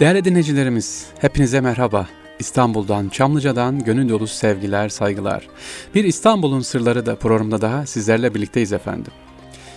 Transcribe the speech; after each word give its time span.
Değerli 0.00 0.24
dinleyicilerimiz, 0.24 1.06
hepinize 1.18 1.60
merhaba. 1.60 2.08
İstanbul'dan, 2.38 3.08
Çamlıca'dan 3.08 3.84
gönül 3.84 4.08
dolusu 4.08 4.34
sevgiler, 4.34 4.88
saygılar. 4.88 5.48
Bir 5.94 6.04
İstanbul'un 6.04 6.60
sırları 6.60 7.06
da 7.06 7.16
programda 7.16 7.60
daha 7.60 7.86
sizlerle 7.86 8.34
birlikteyiz 8.34 8.72
efendim. 8.72 9.12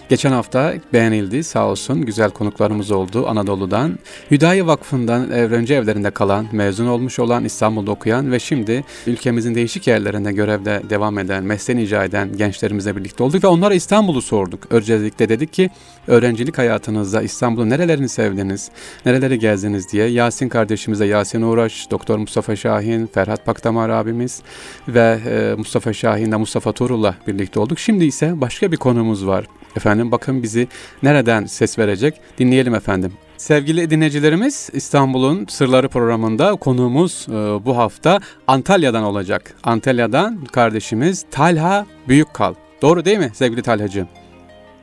Geçen 0.10 0.32
hafta 0.32 0.74
beğenildi 0.94 1.44
sağ 1.44 1.68
olsun 1.68 2.06
güzel 2.06 2.32
konuklarımız 2.32 2.92
oldu 2.92 3.28
Anadolu'dan. 3.28 4.00
Hüdayi 4.32 4.68
Vakfı'ndan 4.68 5.32
öğrenci 5.32 5.74
evlerinde 5.74 6.12
kalan, 6.12 6.48
mezun 6.52 6.88
olmuş 6.88 7.20
olan, 7.20 7.46
İstanbul'da 7.46 7.92
okuyan 7.92 8.32
ve 8.32 8.40
şimdi 8.40 8.84
ülkemizin 9.08 9.56
değişik 9.56 9.88
yerlerinde 9.88 10.32
görevde 10.32 10.82
devam 10.90 11.20
eden, 11.20 11.44
mesleğini 11.44 11.84
icra 11.84 12.04
eden 12.06 12.38
gençlerimizle 12.38 12.96
birlikte 12.96 13.24
olduk 13.24 13.44
ve 13.44 13.48
onlara 13.48 13.74
İstanbul'u 13.74 14.22
sorduk. 14.22 14.68
Öncelikle 14.70 15.30
dedik 15.30 15.54
ki 15.54 15.70
öğrencilik 16.08 16.58
hayatınızda 16.58 17.22
İstanbul'un 17.22 17.70
nerelerini 17.70 18.10
sevdiniz, 18.10 18.72
nereleri 19.06 19.40
gezdiniz 19.40 19.92
diye 19.92 20.08
Yasin 20.08 20.50
kardeşimize 20.50 21.06
Yasin 21.06 21.42
Uğraş, 21.42 21.92
Doktor 21.92 22.18
Mustafa 22.18 22.56
Şahin, 22.56 23.08
Ferhat 23.08 23.46
Pakdamar 23.46 23.90
abimiz 23.90 24.42
ve 24.88 25.20
e, 25.26 25.56
Mustafa 25.58 25.94
Şahin 25.94 26.26
ile 26.26 26.36
Mustafa 26.36 26.72
Tuğrul'la 26.72 27.16
birlikte 27.28 27.60
olduk. 27.60 27.80
Şimdi 27.80 28.06
ise 28.06 28.42
başka 28.42 28.72
bir 28.72 28.78
konumuz 28.78 29.28
var. 29.28 29.46
Efendim 29.76 29.99
bakın 30.12 30.44
bizi 30.44 30.68
nereden 31.04 31.46
ses 31.46 31.80
verecek 31.80 32.22
dinleyelim 32.38 32.76
efendim. 32.76 33.14
Sevgili 33.38 33.90
dinleyicilerimiz 33.90 34.70
İstanbul'un 34.74 35.46
Sırları 35.50 35.90
programında 35.90 36.56
konuğumuz 36.56 37.26
e, 37.30 37.34
bu 37.66 37.78
hafta 37.78 38.20
Antalya'dan 38.48 39.04
olacak. 39.04 39.56
Antalya'dan 39.64 40.46
kardeşimiz 40.46 41.26
Talha 41.32 41.86
Büyükkal. 42.08 42.54
Doğru 42.82 43.06
değil 43.06 43.18
mi 43.18 43.32
sevgili 43.34 43.62
Talhacığım? 43.62 44.08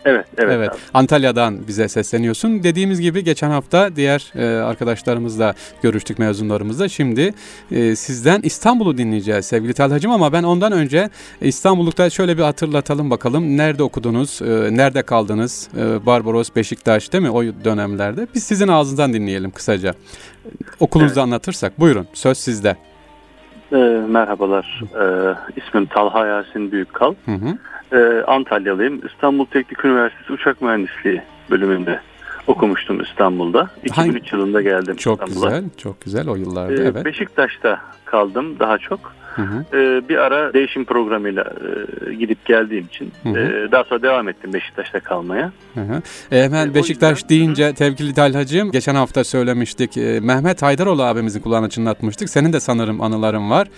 Evet, 0.07 0.27
evet. 0.39 0.53
Evet. 0.55 0.71
abi. 0.71 0.79
Antalya'dan 0.95 1.69
bize 1.69 1.89
sesleniyorsun. 1.89 2.63
Dediğimiz 2.63 3.01
gibi 3.01 3.25
geçen 3.25 3.51
hafta 3.51 3.97
diğer 3.97 4.33
e, 4.35 4.63
arkadaşlarımızla 4.63 5.55
görüştük 5.83 6.19
mezunlarımızla. 6.19 6.89
Şimdi 6.89 7.35
e, 7.71 7.97
sizden 7.97 8.41
İstanbul'u 8.43 8.99
dinleyeceğiz 8.99 9.47
sevgili 9.47 9.75
Talhacığım 9.75 10.13
ama 10.13 10.33
ben 10.33 10.43
ondan 10.43 10.73
önce 10.73 11.11
İstanbullukta 11.41 12.11
şöyle 12.11 12.39
bir 12.39 12.43
hatırlatalım 12.43 13.11
bakalım. 13.11 13.57
Nerede 13.57 13.83
okudunuz? 13.83 14.43
e, 14.43 14.77
nerede 14.77 15.03
kaldınız? 15.03 15.69
E, 15.79 16.07
Barbaros, 16.07 16.49
Beşiktaş 16.57 17.13
değil 17.13 17.25
mi 17.25 17.31
o 17.31 17.43
dönemlerde? 17.65 18.27
Biz 18.35 18.43
sizin 18.45 18.69
ağzınızdan 18.69 19.13
dinleyelim 19.13 19.51
kısaca. 19.51 19.95
Okulunuzu 20.81 21.13
Evet. 21.13 21.23
anlatırsak 21.23 21.81
buyurun 21.81 22.07
söz 22.13 22.39
sizde. 22.39 22.77
Ee, 23.73 23.77
merhabalar. 24.09 24.83
Ee, 24.95 25.35
ismim 25.61 25.87
Talha 25.87 26.27
Yasin 26.27 26.73
Büyükkal. 26.73 27.15
Hı 27.25 27.33
hı. 27.33 27.59
Ee, 27.93 27.97
Antalyalıyım. 28.27 29.07
İstanbul 29.07 29.47
Teknik 29.47 29.85
Üniversitesi 29.85 30.33
Uçak 30.33 30.63
Mühendisliği 30.63 31.23
bölümünde 31.51 32.01
okumuştum 32.47 33.01
İstanbul'da. 33.01 33.71
2003 33.85 34.33
yılında 34.33 34.63
geldim 34.63 34.97
Çok 34.97 35.29
İstanbul'a. 35.29 35.49
güzel, 35.59 35.71
çok 35.77 36.01
güzel 36.01 36.29
o 36.29 36.37
yıllarda 36.37 36.73
Ee, 36.83 36.87
evet. 36.87 37.05
Beşiktaş'ta 37.05 37.81
kaldım 38.05 38.59
daha 38.59 38.79
çok. 38.79 39.13
Hı 39.37 39.43
hı. 39.43 39.65
Ee, 39.77 40.09
bir 40.09 40.17
ara 40.17 40.53
değişim 40.55 40.85
programıyla 40.85 41.45
e, 42.11 42.15
gidip 42.15 42.45
geldiğim 42.45 42.85
için 42.85 43.13
Hı 43.23 43.29
hı. 43.29 43.39
e, 43.39 43.73
daha 43.73 43.85
sonra 43.85 44.03
devam 44.03 44.29
ettim 44.29 44.53
Beşiktaş'ta 44.53 45.01
kalmaya. 45.01 45.53
Hı 45.75 45.81
hı. 45.81 46.03
E, 46.33 46.43
hemen 46.43 46.69
E, 46.71 46.75
Beşiktaş 46.75 47.17
yüzden- 47.17 47.29
deyince 47.29 47.73
sevgili 47.79 48.15
Talhacığım 48.15 48.71
geçen 48.71 48.95
hafta 48.95 49.25
söylemiştik. 49.25 49.97
E, 49.97 50.21
Mehmet 50.21 50.63
Haydaroğlu 50.63 51.03
abimizin 51.03 51.41
kulağına 51.41 51.69
çınlatmıştık. 51.69 52.29
Senin 52.31 52.53
de 52.53 52.61
sanırım 52.61 53.01
anıların 53.01 53.51
var. 53.51 53.69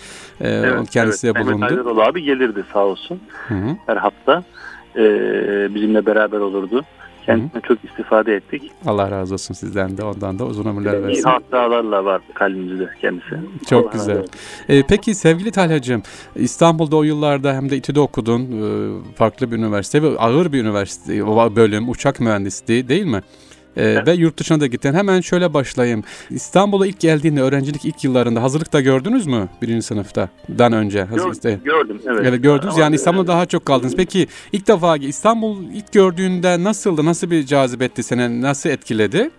E, 0.41 0.71
o 0.71 0.85
kendisi 0.85 1.27
de 1.27 1.33
Mehmet 1.33 1.49
bulundu. 1.49 1.65
Haydaroğlu 1.65 2.03
abi 2.03 2.23
gelirdi 2.23 2.65
sağ 2.73 2.85
olsun 2.87 3.21
Hı 3.49 3.55
hı. 3.55 3.77
her 3.87 3.97
hafta. 3.97 4.43
Ee, 4.97 5.75
bizimle 5.75 6.07
beraber 6.07 6.39
olurdu. 6.39 6.85
Kendisinden 7.29 7.61
çok 7.61 7.85
istifade 7.85 8.35
ettik. 8.35 8.71
Allah 8.87 9.11
razı 9.11 9.35
olsun 9.35 9.55
sizden 9.55 9.99
de 9.99 10.05
ondan 10.05 10.39
da 10.39 10.45
uzun 10.47 10.65
ömürler 10.65 10.99
İyi 10.99 11.03
versin. 11.03 11.23
hatıralarla 11.23 12.05
var 12.05 12.23
kalbimizde 12.35 12.89
kendisi. 13.01 13.41
Çok 13.71 13.85
Allah 13.85 13.93
güzel. 13.93 14.09
razı 14.15 14.21
olsun. 14.23 14.33
E, 14.69 14.83
peki 14.83 15.15
sevgili 15.15 15.51
Talhacığım 15.51 16.03
İstanbul'da 16.37 16.97
o 16.97 17.03
yıllarda 17.03 17.55
hem 17.55 17.71
de 17.71 17.77
İTÜ'de 17.77 18.01
okudun. 18.01 18.41
E, 18.43 19.15
farklı 19.15 19.51
bir 19.51 19.57
üniversite 19.57 20.03
ve 20.03 20.19
ağır 20.19 20.53
bir 20.53 20.61
üniversite 20.63 21.27
bölüm 21.57 21.89
uçak 21.89 22.21
mühendisliği 22.21 22.89
değil 22.89 23.05
mi? 23.05 23.21
E. 23.79 24.07
Ve 24.07 24.13
yurt 24.13 24.39
dışına 24.39 24.61
da 24.61 24.67
gittin. 24.67 24.95
Hemen 24.95 25.21
şöyle 25.21 25.55
başlayayım. 25.55 26.05
İstanbul'a 26.31 26.87
ilk 26.87 27.01
geldiğinde 27.01 27.43
öğrencilik 27.43 27.85
ilk 27.85 28.05
yıllarında 28.05 28.43
hazırlıkta 28.43 28.81
gördünüz 28.81 29.27
mü 29.27 29.49
birinci 29.63 29.83
sınıfta? 29.83 30.29
Dan 30.59 30.73
önce. 30.73 31.03
Hazır, 31.05 31.25
Gör- 31.25 31.33
işte- 31.33 31.59
gördüm 31.65 32.01
evet. 32.07 32.21
Evet 32.25 32.43
gördünüz 32.43 32.75
Ama, 32.75 32.83
yani 32.83 32.95
İstanbul'da 32.95 33.33
e, 33.33 33.35
daha 33.35 33.47
çok 33.47 33.67
kaldınız. 33.67 33.97
Peki 33.97 34.27
ilk 34.53 34.69
defa 34.69 34.97
İstanbul 34.97 35.63
ilk 35.73 35.93
gördüğünde 35.93 36.65
nasıldı? 36.65 37.05
Nasıl 37.05 37.31
bir 37.31 37.47
cazibetti 37.47 38.03
seni? 38.03 38.43
Nasıl 38.43 38.71
etkiledi? 38.71 39.31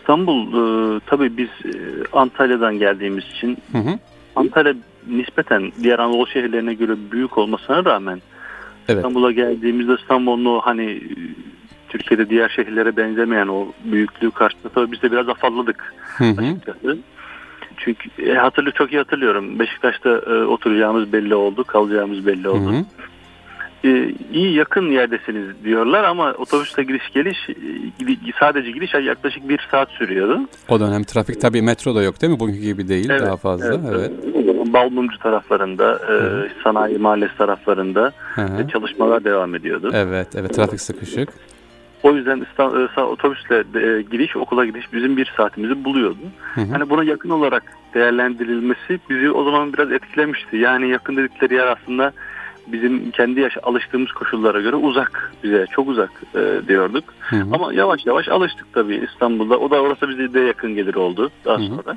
İstanbul 0.00 0.46
e, 0.46 1.00
tabii 1.06 1.36
biz 1.36 1.48
e, 1.48 1.70
Antalya'dan 2.12 2.78
geldiğimiz 2.78 3.24
için 3.24 3.58
Hı 3.72 3.78
hı. 3.78 3.98
Antalya 4.36 4.74
nispeten 5.06 5.72
diğer 5.82 5.98
Anadolu 5.98 6.26
şehirlerine 6.26 6.74
göre 6.74 6.92
büyük 7.12 7.38
olmasına 7.38 7.84
rağmen 7.84 8.22
Evet. 8.88 8.98
İstanbul'a 8.98 9.32
geldiğimizde 9.32 9.94
İstanbul'un 10.00 10.44
o 10.44 10.60
hani 10.60 10.90
e, 10.90 11.14
Türkiye'de 11.92 12.28
diğer 12.30 12.48
şehirlere 12.48 12.96
benzemeyen 12.96 13.46
o 13.46 13.66
büyüklüğü 13.84 14.30
karşısında 14.30 14.68
tabii 14.74 14.92
biz 14.92 15.02
de 15.02 15.12
biraz 15.12 15.28
afalladık 15.28 15.94
Hı 16.18 16.24
hı. 16.24 16.40
açıkçası. 16.40 16.98
Çünkü 17.76 18.08
e, 18.22 18.34
hatırlı 18.34 18.70
çok 18.70 18.92
iyi 18.92 18.98
hatırlıyorum. 18.98 19.58
Beşiktaş'ta 19.58 20.10
e, 20.10 20.44
oturacağımız 20.44 21.12
belli 21.12 21.34
oldu, 21.34 21.64
kalacağımız 21.64 22.26
belli 22.26 22.48
oldu. 22.48 22.72
hı. 22.72 22.84
E, 23.88 24.14
iyi 24.32 24.54
yakın 24.54 24.90
yerdesiniz 24.90 25.64
diyorlar 25.64 26.04
ama 26.04 26.32
otobüste 26.32 26.82
giriş 26.82 27.10
geliş 27.14 27.48
e, 27.48 28.32
sadece 28.40 28.70
giriş 28.70 28.94
yaklaşık 28.94 29.48
bir 29.48 29.68
saat 29.70 29.90
sürüyordu. 29.90 30.40
O 30.68 30.80
dönem 30.80 31.04
trafik 31.04 31.40
tabii 31.40 31.62
metro 31.62 31.94
da 31.94 32.02
yok 32.02 32.22
değil 32.22 32.32
mi? 32.32 32.40
Bugünkü 32.40 32.60
gibi 32.60 32.88
değil 32.88 33.08
daha 33.08 33.36
fazla. 33.36 33.80
Evet. 33.96 34.12
Zaman 34.46 34.72
Balmumcu 34.72 35.18
taraflarında, 35.18 35.94
e, 35.94 36.14
sanayi 36.64 36.98
mahallesi 36.98 37.36
taraflarında 37.38 38.12
Hı 38.34 38.42
hı. 38.42 38.62
e, 38.62 38.68
çalışmalar 38.68 39.24
devam 39.24 39.54
ediyordu. 39.54 39.90
Evet, 39.94 40.28
evet 40.36 40.54
trafik 40.54 40.80
sıkışık. 40.80 41.28
O 42.02 42.12
yüzden 42.14 42.40
İsta- 42.40 42.82
e, 42.82 42.84
sa- 42.84 43.02
otobüsle 43.06 43.64
e, 43.80 44.02
gidiş, 44.02 44.36
okula 44.36 44.66
gidiş 44.66 44.92
bizim 44.92 45.16
bir 45.16 45.32
saatimizi 45.36 45.84
buluyordu. 45.84 46.18
Hı 46.54 46.60
hı. 46.60 46.72
Hani 46.72 46.90
buna 46.90 47.04
yakın 47.04 47.30
olarak 47.30 47.62
değerlendirilmesi 47.94 49.00
bizi 49.10 49.30
o 49.30 49.44
zaman 49.44 49.72
biraz 49.72 49.92
etkilemişti. 49.92 50.56
Yani 50.56 50.88
yakın 50.90 51.16
dedikleri 51.16 51.54
yer 51.54 51.66
aslında 51.66 52.12
bizim 52.66 53.10
kendi 53.10 53.40
yaş 53.40 53.56
alıştığımız 53.62 54.12
koşullara 54.12 54.60
göre 54.60 54.76
uzak 54.76 55.32
bize, 55.44 55.66
çok 55.70 55.88
uzak 55.88 56.10
e, 56.34 56.60
diyorduk. 56.68 57.04
Hı 57.20 57.36
hı. 57.36 57.46
Ama 57.52 57.72
yavaş 57.72 58.06
yavaş 58.06 58.28
alıştık 58.28 58.66
tabii 58.72 59.08
İstanbul'da. 59.12 59.58
O 59.58 59.70
da 59.70 59.80
orası 59.80 60.08
bize 60.08 60.34
de 60.34 60.40
yakın 60.40 60.74
gelir 60.74 60.94
oldu 60.94 61.30
daha 61.44 61.58
Hı 61.58 61.62
hı. 61.62 61.66
sonra. 61.66 61.96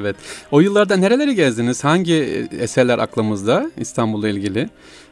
Evet. 0.00 0.16
O 0.50 0.60
yıllarda 0.60 0.96
nereleri 0.96 1.34
gezdiniz? 1.34 1.84
Hangi 1.84 2.14
eserler 2.60 2.98
aklımızda 2.98 3.70
İstanbul'la 3.76 4.28
ilgili? 4.28 4.68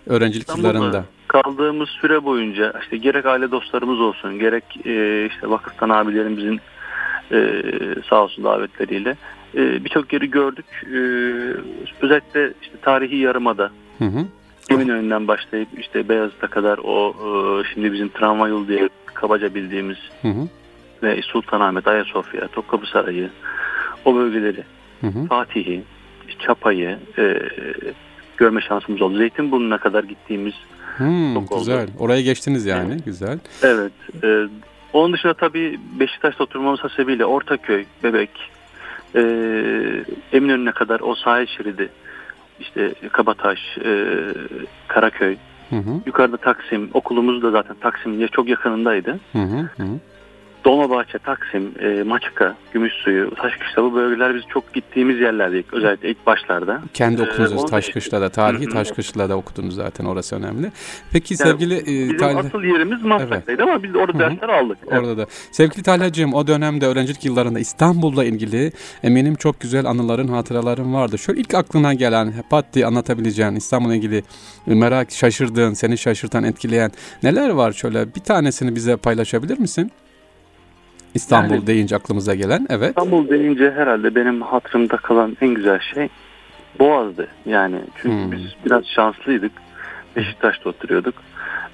Öğrencilik 0.07 0.49
İstanbul'da 0.49 0.69
yıllarında. 0.69 1.05
Kaldığımız 1.35 1.89
süre 1.89 2.25
boyunca 2.25 2.73
işte 2.83 2.97
gerek 2.97 3.27
aile 3.27 3.51
dostlarımız 3.51 4.01
olsun, 4.01 4.39
gerek 4.39 4.65
e, 4.87 5.27
işte 5.27 5.51
vakıftan 5.51 5.89
abilerimizin 5.89 6.61
e, 7.33 7.63
sağ 8.11 8.23
olsun 8.23 8.45
davetleriyle 8.45 9.17
e, 9.55 9.85
birçok 9.85 10.13
yeri 10.13 10.31
gördük. 10.31 10.67
E, 10.87 10.99
özellikle 12.01 12.53
işte 12.63 12.77
tarihi 12.83 13.17
yarımada 13.17 13.71
Hı 13.99 14.05
hı. 14.05 14.27
Eminönü'nden 14.71 15.29
başlayıp 15.29 15.69
işte 15.79 16.09
Beyazıt'a 16.09 16.47
kadar 16.47 16.79
o 16.85 17.11
e, 17.11 17.29
şimdi 17.75 17.93
bizim 17.93 18.09
tramvay 18.09 18.51
yolu 18.51 18.69
diye 18.69 18.89
kabaca 19.15 19.55
bildiğimiz 19.55 19.99
Hı 20.23 20.29
hı. 20.29 20.49
ve 21.03 21.23
Sultanahmet, 21.23 21.87
Ayasofya, 21.87 22.49
Topkapı 22.49 22.87
Sarayı 22.87 23.31
o 24.05 24.15
bölgeleri, 24.15 24.65
Hı 25.01 25.07
hı. 25.07 25.27
Fatih'i, 25.27 25.83
Çapa'yı 26.39 26.99
e, 27.19 27.39
görme 28.37 28.61
şansımız 28.61 29.03
oldu. 29.03 29.19
Zeytinburnu'na 29.19 29.79
kadar 29.79 30.05
gittiğimiz 30.05 30.55
Hmm, 30.97 31.35
Çok 31.35 31.53
oldu. 31.53 31.59
güzel. 31.59 31.89
Oraya 31.99 32.21
geçtiniz 32.23 32.67
yani. 32.67 32.97
Güzel. 33.07 33.39
Evet. 33.63 33.93
E, 34.25 34.47
onun 34.93 35.13
dışında 35.13 35.35
tabii 35.35 35.81
Beşiktaş'ta 36.01 36.45
oturmamız 36.45 36.81
hasebiyle 36.81 37.25
Ortaköy, 37.25 37.85
Bebek, 38.03 38.31
e, 39.15 39.21
Eminönü'ne 40.33 40.73
kadar 40.73 41.01
o 41.01 41.15
sahil 41.15 41.47
şeridi, 41.47 41.89
işte 42.61 42.95
Kabataş, 43.13 43.59
e, 43.85 44.07
Karaköy, 44.89 45.37
Hı 45.71 45.77
hı. 45.77 45.91
yukarıda 46.07 46.37
Taksim, 46.37 46.91
okulumuz 46.95 47.43
da 47.43 47.51
zaten 47.51 47.77
Taksim'in 47.81 48.27
çok 48.27 48.49
yakınındaydı. 48.49 49.19
Hı. 49.33 49.39
Hı 49.39 49.69
hı. 49.79 49.85
Dolmabahçe, 50.65 51.19
Taksim, 51.19 51.73
e, 51.81 52.03
Maçka, 52.03 52.57
Gümüşsuyu, 52.73 53.35
Taşkışla 53.35 53.83
bu 53.83 53.95
bölgeler 53.95 54.35
biz 54.35 54.43
çok 54.53 54.75
gittiğimiz 54.75 55.21
yerlerdi 55.21 55.65
özellikle 55.73 56.11
ilk 56.11 56.27
başlarda. 56.27 56.81
Kendi 56.95 57.23
Ee, 57.23 57.25
okulunuz 57.25 57.53
onu- 57.53 57.67
Taşkışla'da, 57.67 58.29
tarihi. 58.29 58.69
Taşkışla'da 58.69 59.37
okudunuz 59.37 59.75
zaten 59.75 60.05
orası 60.05 60.37
önemli. 60.37 60.73
Peki 61.13 61.35
Yani 61.41 61.51
sevgili 61.51 61.75
e, 61.75 61.87
Bizim 61.87 62.17
Talha- 62.17 62.39
asıl 62.47 62.63
yerimiz 62.63 63.03
Maslak'taydı 63.03 63.63
ama 63.63 63.83
biz 63.83 63.95
orada 63.97 64.19
dersler 64.19 64.49
aldık. 64.49 64.79
Evet. 64.91 64.99
Orada 64.99 65.19
da. 65.19 65.27
Sevgili 65.53 65.83
Talhacığım 65.83 66.35
o 66.35 66.47
dönemde 66.47 66.87
öğrencilik 66.87 67.25
yıllarında 67.25 67.59
İstanbul'la 67.59 68.25
ilgili 68.25 68.73
eminim 69.03 69.35
çok 69.35 69.61
güzel 69.61 69.87
anıların, 69.87 70.29
hatıraların 70.29 70.95
vardı. 70.95 71.19
Şöyle 71.19 71.41
ilk 71.41 71.55
aklına 71.55 71.95
gelen, 71.95 72.33
pat 72.51 72.65
diye 72.75 72.87
anlatabileceğin 72.87 73.55
İstanbul'la 73.57 73.95
ilgili 73.95 74.23
merak, 74.67 75.11
şaşırdığın, 75.11 75.75
seni 75.75 75.99
şaşırtan, 75.99 76.45
etkileyen 76.45 76.91
neler 77.23 77.51
var 77.51 77.73
şöyle? 77.73 78.15
Bir 78.15 78.21
tanesini 78.21 78.75
bize 78.75 78.97
paylaşabilir 78.97 79.59
misin? 79.59 79.91
İstanbul 81.15 81.55
Yani- 81.55 81.67
deyince 81.67 81.97
aklımıza 81.97 82.35
gelen. 82.35 82.67
Evet. 82.71 82.89
İstanbul 82.89 83.29
deyince 83.29 83.71
herhalde 83.71 84.15
benim 84.15 84.43
hatırımda 84.43 84.97
kalan 84.97 85.37
en 85.41 85.49
güzel 85.55 85.81
şey 85.95 86.09
Boğaz'dı. 86.79 87.29
Yani 87.47 87.77
çünkü 88.03 88.25
Hmm. 88.25 88.33
biz 88.33 88.41
biraz 88.67 88.87
şanslıydık. 88.87 89.53
Beşiktaş'ta 90.17 90.69
oturuyorduk. 90.69 91.15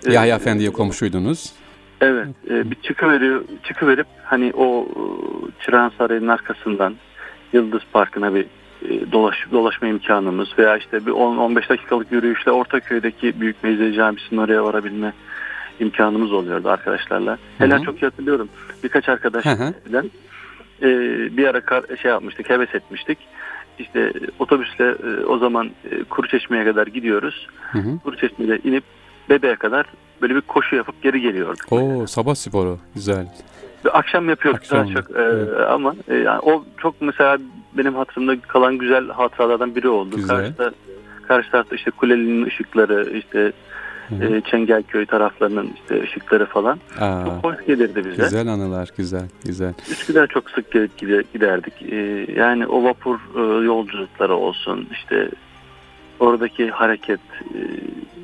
Ee, 0.07 0.13
Yahya 0.13 0.37
Efendi'ye 0.37 0.71
komşuydunuz. 0.73 1.53
Evet. 2.01 2.27
E, 2.51 2.71
bir 2.71 2.77
çıkıveriyor, 2.83 3.45
çıkıverip 3.65 4.07
hani 4.25 4.53
o 4.57 4.87
e, 4.89 5.01
Çırağan 5.65 5.93
Sarayı'nın 5.99 6.29
arkasından 6.29 6.95
Yıldız 7.53 7.83
Parkı'na 7.93 8.35
bir 8.35 8.47
e, 8.89 9.13
dolaş, 9.13 9.37
dolaşma 9.53 9.89
imkanımız 9.89 10.49
veya 10.59 10.77
işte 10.77 11.07
bir 11.07 11.11
10-15 11.11 11.69
dakikalık 11.69 12.13
yürüyüşle 12.13 12.51
Ortaköy'deki 12.51 13.41
Büyük 13.41 13.65
Meclis 13.65 13.97
Camisi'nin 13.97 14.41
oraya 14.41 14.65
varabilme 14.65 15.13
imkanımız 15.81 16.33
oluyordu 16.33 16.69
arkadaşlarla. 16.69 17.39
Hele 17.59 17.75
hı. 17.77 17.83
çok 17.83 18.03
iyi 18.03 18.05
hatırlıyorum. 18.07 18.49
Birkaç 18.85 19.09
arkadaş 19.09 19.45
Hı 19.45 19.51
hı. 19.51 19.75
bilen, 19.87 20.11
e, 20.83 20.89
bir 21.37 21.47
ara 21.49 21.61
kar- 21.61 21.97
şey 22.03 22.11
yapmıştık, 22.11 22.51
heves 22.51 22.75
etmiştik. 22.75 23.19
İşte 23.79 24.13
otobüsle 24.39 24.85
e, 24.85 25.25
o 25.25 25.39
zaman 25.39 25.71
e, 25.91 26.05
Kuruçeşme'ye 26.05 26.65
kadar 26.65 26.87
gidiyoruz. 26.87 27.47
Hı 27.73 27.79
hı. 27.79 27.99
Kuruçeşme'de 28.05 28.59
inip 28.65 28.85
Bebe'ye 29.31 29.57
kadar 29.57 29.87
böyle 30.23 30.35
bir 30.35 30.41
koşu 30.41 30.77
yapıp 30.77 31.03
geri 31.03 31.21
geliyorduk. 31.21 31.73
Oo, 31.73 32.07
sabah 32.07 32.35
sporu. 32.35 32.79
Güzel. 32.95 33.27
Akşam 33.93 34.29
yapıyorduk 34.29 34.61
Akşam, 34.63 34.79
daha 34.79 34.95
çok 35.03 35.11
Ee, 35.11 35.21
evet. 35.23 35.49
ama 35.71 35.95
e, 36.09 36.15
yani 36.17 36.39
o 36.41 36.65
çok 36.77 36.95
mesela 37.01 37.39
benim 37.73 37.95
hatırımda 37.95 38.41
kalan 38.41 38.79
güzel 38.79 39.09
hatıralardan 39.09 39.75
biri 39.77 39.89
oldu. 39.89 40.17
Güzel. 40.17 40.37
Karşıda, 40.37 40.73
karşı 41.29 41.51
tarafta 41.51 41.77
işte 41.77 41.91
Kuleli'nin 41.91 42.47
ışıkları, 42.47 43.11
işte 43.19 43.53
Hı 44.19 44.25
e, 44.25 44.41
Çengelköy 44.41 45.07
taraflarının 45.07 45.71
işte 45.83 46.03
ışıkları 46.03 46.47
falan 46.47 46.79
Aa, 47.01 47.25
çok 47.25 47.45
hoş 47.45 47.67
gelirdi 47.67 48.05
bize. 48.05 48.23
güzel 48.23 48.49
anılar. 48.49 48.89
Güzel. 48.97 49.25
Güzel. 49.45 49.75
Üsküdar 49.91 50.27
çok 50.27 50.51
sık 50.51 50.73
gelip 50.73 50.99
gide- 51.03 51.25
giderdik. 51.33 51.75
Ee, 51.93 52.27
yani 52.37 52.67
o 52.67 52.85
vapur 52.85 53.17
e, 53.37 53.65
yolculukları 53.65 54.35
olsun 54.35 54.89
işte 54.93 55.31
oradaki 56.21 56.71
hareket 56.71 57.21
e, 57.55 57.59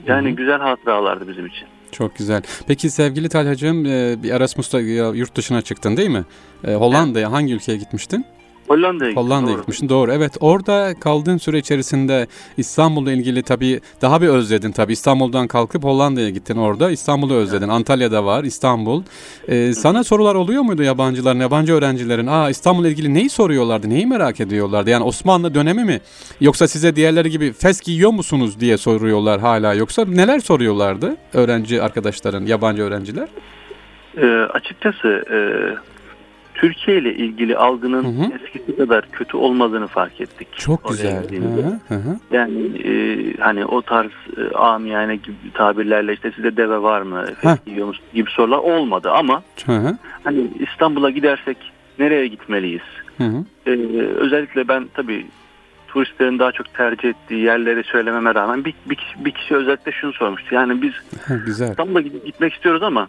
yani 0.06 0.30
Hı 0.30 0.32
güzel 0.36 0.58
hatıralardı 0.58 1.28
bizim 1.28 1.46
için. 1.46 1.66
Çok 1.92 2.16
güzel. 2.16 2.42
Peki 2.66 2.90
sevgili 2.90 3.28
Talhacığım 3.28 3.86
e, 3.86 4.22
bir 4.22 4.30
Erasmus'ta 4.30 4.80
yurt 4.80 5.36
dışına 5.36 5.62
çıktın 5.62 5.96
değil 5.96 6.10
mi? 6.10 6.24
E, 6.66 6.74
Hollanda'ya 6.74 7.32
hangi 7.32 7.54
ülkeye 7.54 7.76
gitmiştin? 7.78 8.24
Hollanda'ya 8.68 9.10
gittim, 9.10 9.24
Hollanda'ya 9.24 9.52
doğru. 9.52 9.60
gitmiştin. 9.60 9.88
Doğru. 9.88 10.12
Evet. 10.12 10.32
Orada 10.40 10.94
kaldığın 11.00 11.36
süre 11.36 11.58
içerisinde 11.58 12.26
İstanbul'la 12.56 13.12
ilgili 13.12 13.42
tabii 13.42 13.80
daha 14.02 14.22
bir 14.22 14.28
özledin 14.28 14.72
tabii. 14.72 14.92
İstanbul'dan 14.92 15.46
kalkıp 15.48 15.84
Hollanda'ya 15.84 16.30
gittin 16.30 16.56
orada. 16.56 16.90
İstanbul'u 16.90 17.34
özledin. 17.34 17.68
Antalya'da 17.68 18.24
var, 18.24 18.44
İstanbul. 18.44 19.02
E, 19.48 19.72
sana 19.72 20.04
sorular 20.04 20.34
oluyor 20.34 20.62
muydu 20.62 20.82
yabancıların, 20.82 21.40
yabancı 21.40 21.72
öğrencilerin? 21.74 22.26
Aa 22.26 22.50
İstanbul'la 22.50 22.88
ilgili 22.88 23.14
neyi 23.14 23.30
soruyorlardı? 23.30 23.90
Neyi 23.90 24.06
merak 24.06 24.40
ediyorlardı? 24.40 24.90
Yani 24.90 25.04
Osmanlı 25.04 25.54
dönemi 25.54 25.84
mi? 25.84 26.00
Yoksa 26.40 26.68
size 26.68 26.96
diğerleri 26.96 27.30
gibi 27.30 27.52
fes 27.52 27.80
giyiyor 27.80 28.10
musunuz 28.10 28.60
diye 28.60 28.76
soruyorlar 28.76 29.40
hala. 29.40 29.74
Yoksa 29.74 30.04
neler 30.04 30.40
soruyorlardı 30.40 31.16
öğrenci 31.34 31.82
arkadaşların, 31.82 32.46
yabancı 32.46 32.82
öğrenciler? 32.82 33.28
Ee, 34.16 34.26
açıkçası 34.26 35.08
e, 35.08 35.38
Türkiye 36.60 36.98
ile 36.98 37.14
ilgili 37.14 37.56
algının 37.56 38.04
Hı 38.04 38.22
hı. 38.24 38.32
eskisi 38.34 38.76
kadar 38.76 39.10
kötü 39.12 39.36
olmadığını 39.36 39.86
fark 39.86 40.20
ettik. 40.20 40.48
Çok 40.56 40.88
güzel. 40.88 41.22
Hı 41.88 41.94
hı. 41.94 42.16
Yani 42.32 42.62
e, 42.84 42.92
hani 43.40 43.64
o 43.64 43.82
tarz 43.82 44.10
e, 44.36 44.56
amiyane 44.56 45.16
gibi 45.16 45.36
tabirlerle 45.54 46.12
işte 46.12 46.32
size 46.36 46.56
deve 46.56 46.82
var 46.82 47.02
mı, 47.02 47.24
giyiyor 47.66 47.86
musun 47.86 48.04
gibi 48.14 48.30
sorular 48.30 48.58
olmadı 48.58 49.10
ama 49.10 49.42
Hı 49.66 49.72
hı, 49.72 49.98
hani 50.24 50.50
İstanbul'a 50.60 51.10
gidersek 51.10 51.56
nereye 51.98 52.26
gitmeliyiz? 52.26 52.82
hı 53.18 53.24
hı. 53.24 53.44
Ee, 53.66 53.70
özellikle 54.16 54.68
ben 54.68 54.88
tabii 54.94 55.26
turistlerin 55.88 56.38
daha 56.38 56.52
çok 56.52 56.74
tercih 56.74 57.08
ettiği 57.08 57.40
yerleri 57.40 57.84
söylememe 57.84 58.34
rağmen 58.34 58.64
bir, 58.64 58.74
bir, 58.86 58.94
kişi, 58.94 59.24
bir 59.24 59.30
kişi 59.30 59.56
özellikle 59.56 59.92
şunu 59.92 60.12
sormuştu. 60.12 60.54
Yani 60.54 60.82
biz 60.82 60.92
Güzel. 61.46 61.70
İstanbul'a 61.70 62.00
gitmek 62.00 62.52
istiyoruz 62.54 62.82
ama 62.82 63.08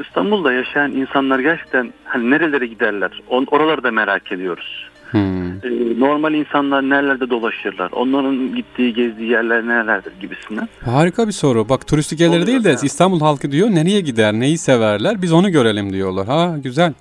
İstanbul'da 0.00 0.52
yaşayan 0.52 0.92
insanlar 0.92 1.38
gerçekten 1.38 1.92
hani 2.04 2.30
nerelere 2.30 2.66
giderler? 2.66 3.22
On, 3.28 3.46
oraları 3.50 3.82
da 3.82 3.90
merak 3.90 4.32
ediyoruz. 4.32 4.88
Hmm. 5.10 5.46
Ee, 5.46 6.00
normal 6.00 6.34
insanlar 6.34 6.82
nerelerde 6.82 7.30
dolaşırlar? 7.30 7.90
Onların 7.92 8.54
gittiği, 8.54 8.94
gezdiği 8.94 9.30
yerler 9.30 9.68
nerelerdir 9.68 10.12
gibisinden. 10.20 10.68
Harika 10.84 11.26
bir 11.26 11.32
soru. 11.32 11.68
Bak 11.68 11.86
turistik 11.86 12.20
yerleri 12.20 12.34
Oluyor, 12.34 12.46
değil 12.46 12.64
de 12.64 12.70
evet. 12.70 12.84
İstanbul 12.84 13.20
halkı 13.20 13.52
diyor 13.52 13.70
nereye 13.70 14.00
gider, 14.00 14.32
neyi 14.32 14.58
severler 14.58 15.22
biz 15.22 15.32
onu 15.32 15.50
görelim 15.50 15.92
diyorlar. 15.92 16.26
Ha 16.26 16.54
güzel. 16.62 16.92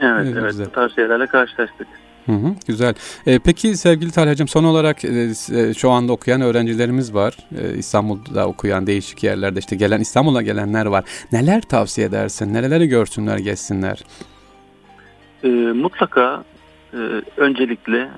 Evet, 0.00 0.26
Evet, 0.32 0.54
evet. 0.56 0.68
Bu 0.68 0.72
tarz 0.72 0.94
şeylerle 0.94 1.26
karşılaştık. 1.26 1.86
Hı 2.28 2.32
hı, 2.32 2.54
güzel. 2.66 2.94
E, 3.26 3.38
peki 3.38 3.76
sevgili 3.76 4.10
Talhacığım 4.10 4.48
son 4.48 4.64
olarak 4.64 5.04
e, 5.04 5.08
e, 5.08 5.74
şu 5.74 5.90
anda 5.90 6.12
okuyan 6.12 6.40
öğrencilerimiz 6.40 7.14
var. 7.14 7.36
E, 7.62 7.78
İstanbul'da 7.78 8.46
okuyan 8.46 8.86
değişik 8.86 9.24
yerlerde 9.24 9.58
işte 9.58 9.76
gelen 9.76 10.00
İstanbul'a 10.00 10.42
gelenler 10.42 10.86
var. 10.86 11.04
Neler 11.32 11.60
tavsiye 11.62 12.06
edersin? 12.06 12.54
Nereleri 12.54 12.86
görsünler, 12.88 13.38
gezsinler? 13.38 14.04
Ee, 15.44 15.48
mutlaka 15.74 16.44
e, 16.92 16.96
öncelikle 17.36 18.08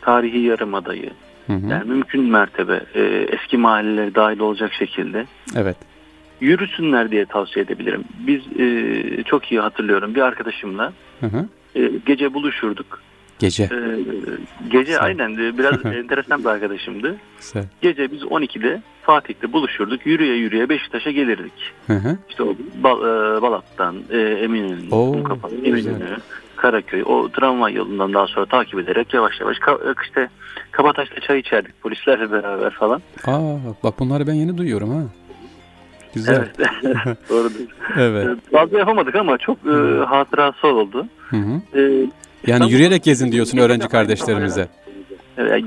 tarihi 0.00 0.38
yarımadayı, 0.38 1.10
Hı 1.46 1.52
hı. 1.52 1.66
yani 1.70 1.84
mümkün 1.84 2.22
mertebe 2.22 2.80
e, 2.94 3.00
eski 3.32 3.56
mahalleleri 3.56 4.14
dahil 4.14 4.38
olacak 4.38 4.72
şekilde 4.72 5.26
Evet. 5.56 5.76
yürüsünler 6.40 7.10
diye 7.10 7.24
tavsiye 7.24 7.64
edebilirim. 7.64 8.04
Biz 8.26 8.40
e, 8.60 9.22
çok 9.22 9.52
iyi 9.52 9.60
hatırlıyorum 9.60 10.14
bir 10.14 10.20
arkadaşımla 10.20 10.92
Hı 11.20 11.26
hı. 11.26 11.48
e, 11.74 11.90
gece 12.06 12.34
buluşurduk. 12.34 13.00
Gece. 13.40 13.62
E, 13.64 13.68
gece 14.70 14.78
Güzel. 14.82 15.02
aynen 15.04 15.36
de 15.36 15.58
biraz 15.58 15.84
enteresan 15.94 16.40
bir 16.40 16.48
arkadaşımdı. 16.48 17.16
Güzel. 17.38 17.64
Gece 17.82 18.12
biz 18.12 18.22
12'de 18.22 18.82
Fatih'te 19.02 19.52
buluşurduk. 19.52 20.06
Yürüye 20.06 20.34
yürüye 20.36 20.68
Beşiktaş'a 20.68 21.10
gelirdik. 21.10 21.52
Hı 21.86 21.92
hı. 21.92 22.16
İşte 22.28 22.42
o 22.42 22.54
Bal, 22.82 23.00
e, 23.00 23.42
Balat'tan, 23.42 23.96
e, 24.10 24.18
Eminönü, 24.18 24.80
güzel. 24.80 25.64
Eminönü, 25.64 26.16
Karaköy, 26.56 27.02
o 27.06 27.28
tramvay 27.28 27.74
yolundan 27.74 28.12
daha 28.14 28.26
sonra 28.26 28.46
takip 28.46 28.78
ederek 28.78 29.14
yavaş 29.14 29.40
yavaş 29.40 29.56
ka- 29.56 29.94
işte 30.04 30.28
Kabataş'ta 30.70 31.20
çay 31.20 31.38
içerdik 31.38 31.82
polislerle 31.82 32.32
beraber 32.32 32.70
falan. 32.70 33.02
Aa 33.26 33.40
bak 33.84 33.98
bunları 33.98 34.26
ben 34.26 34.34
yeni 34.34 34.58
duyuyorum 34.58 34.90
ha. 34.90 35.02
Güzel. 36.14 36.48
Evet. 36.58 37.18
Doğrudur. 37.30 37.60
Evet. 37.98 38.26
E, 38.26 38.56
Fazla 38.56 38.78
yapamadık 38.78 39.14
ama 39.14 39.38
çok 39.38 39.58
e, 39.66 40.04
hatırası 40.04 40.66
oldu. 40.66 41.06
Hı 41.30 41.36
hı. 41.36 41.78
E, 41.80 42.06
Yani 42.46 42.72
yürüyerek 42.72 43.04
gezin 43.04 43.32
diyorsun 43.32 43.58
öğrenci 43.58 43.88
kardeşlerimize. 43.88 44.68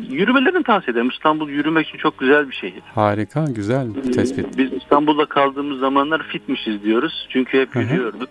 Yürümelerini 0.10 0.64
tavsiye 0.64 0.92
ederim. 0.92 1.10
İstanbul 1.10 1.50
yürümek 1.50 1.88
için 1.88 1.98
çok 1.98 2.20
güzel 2.20 2.50
bir 2.50 2.56
şehir. 2.56 2.82
Harika, 2.96 3.46
güzel 3.50 3.96
bir 3.96 4.12
tespit. 4.12 4.58
Biz 4.58 4.74
İstanbul'da 4.74 5.26
kaldığımız 5.26 5.80
zamanlar 5.80 6.24
fitmişiz 6.24 6.84
diyoruz. 6.84 7.28
Çünkü 7.30 7.62
hep 7.62 7.76
Hı 7.76 7.80
hı. 7.80 7.94
yürüyorduk. 7.94 8.30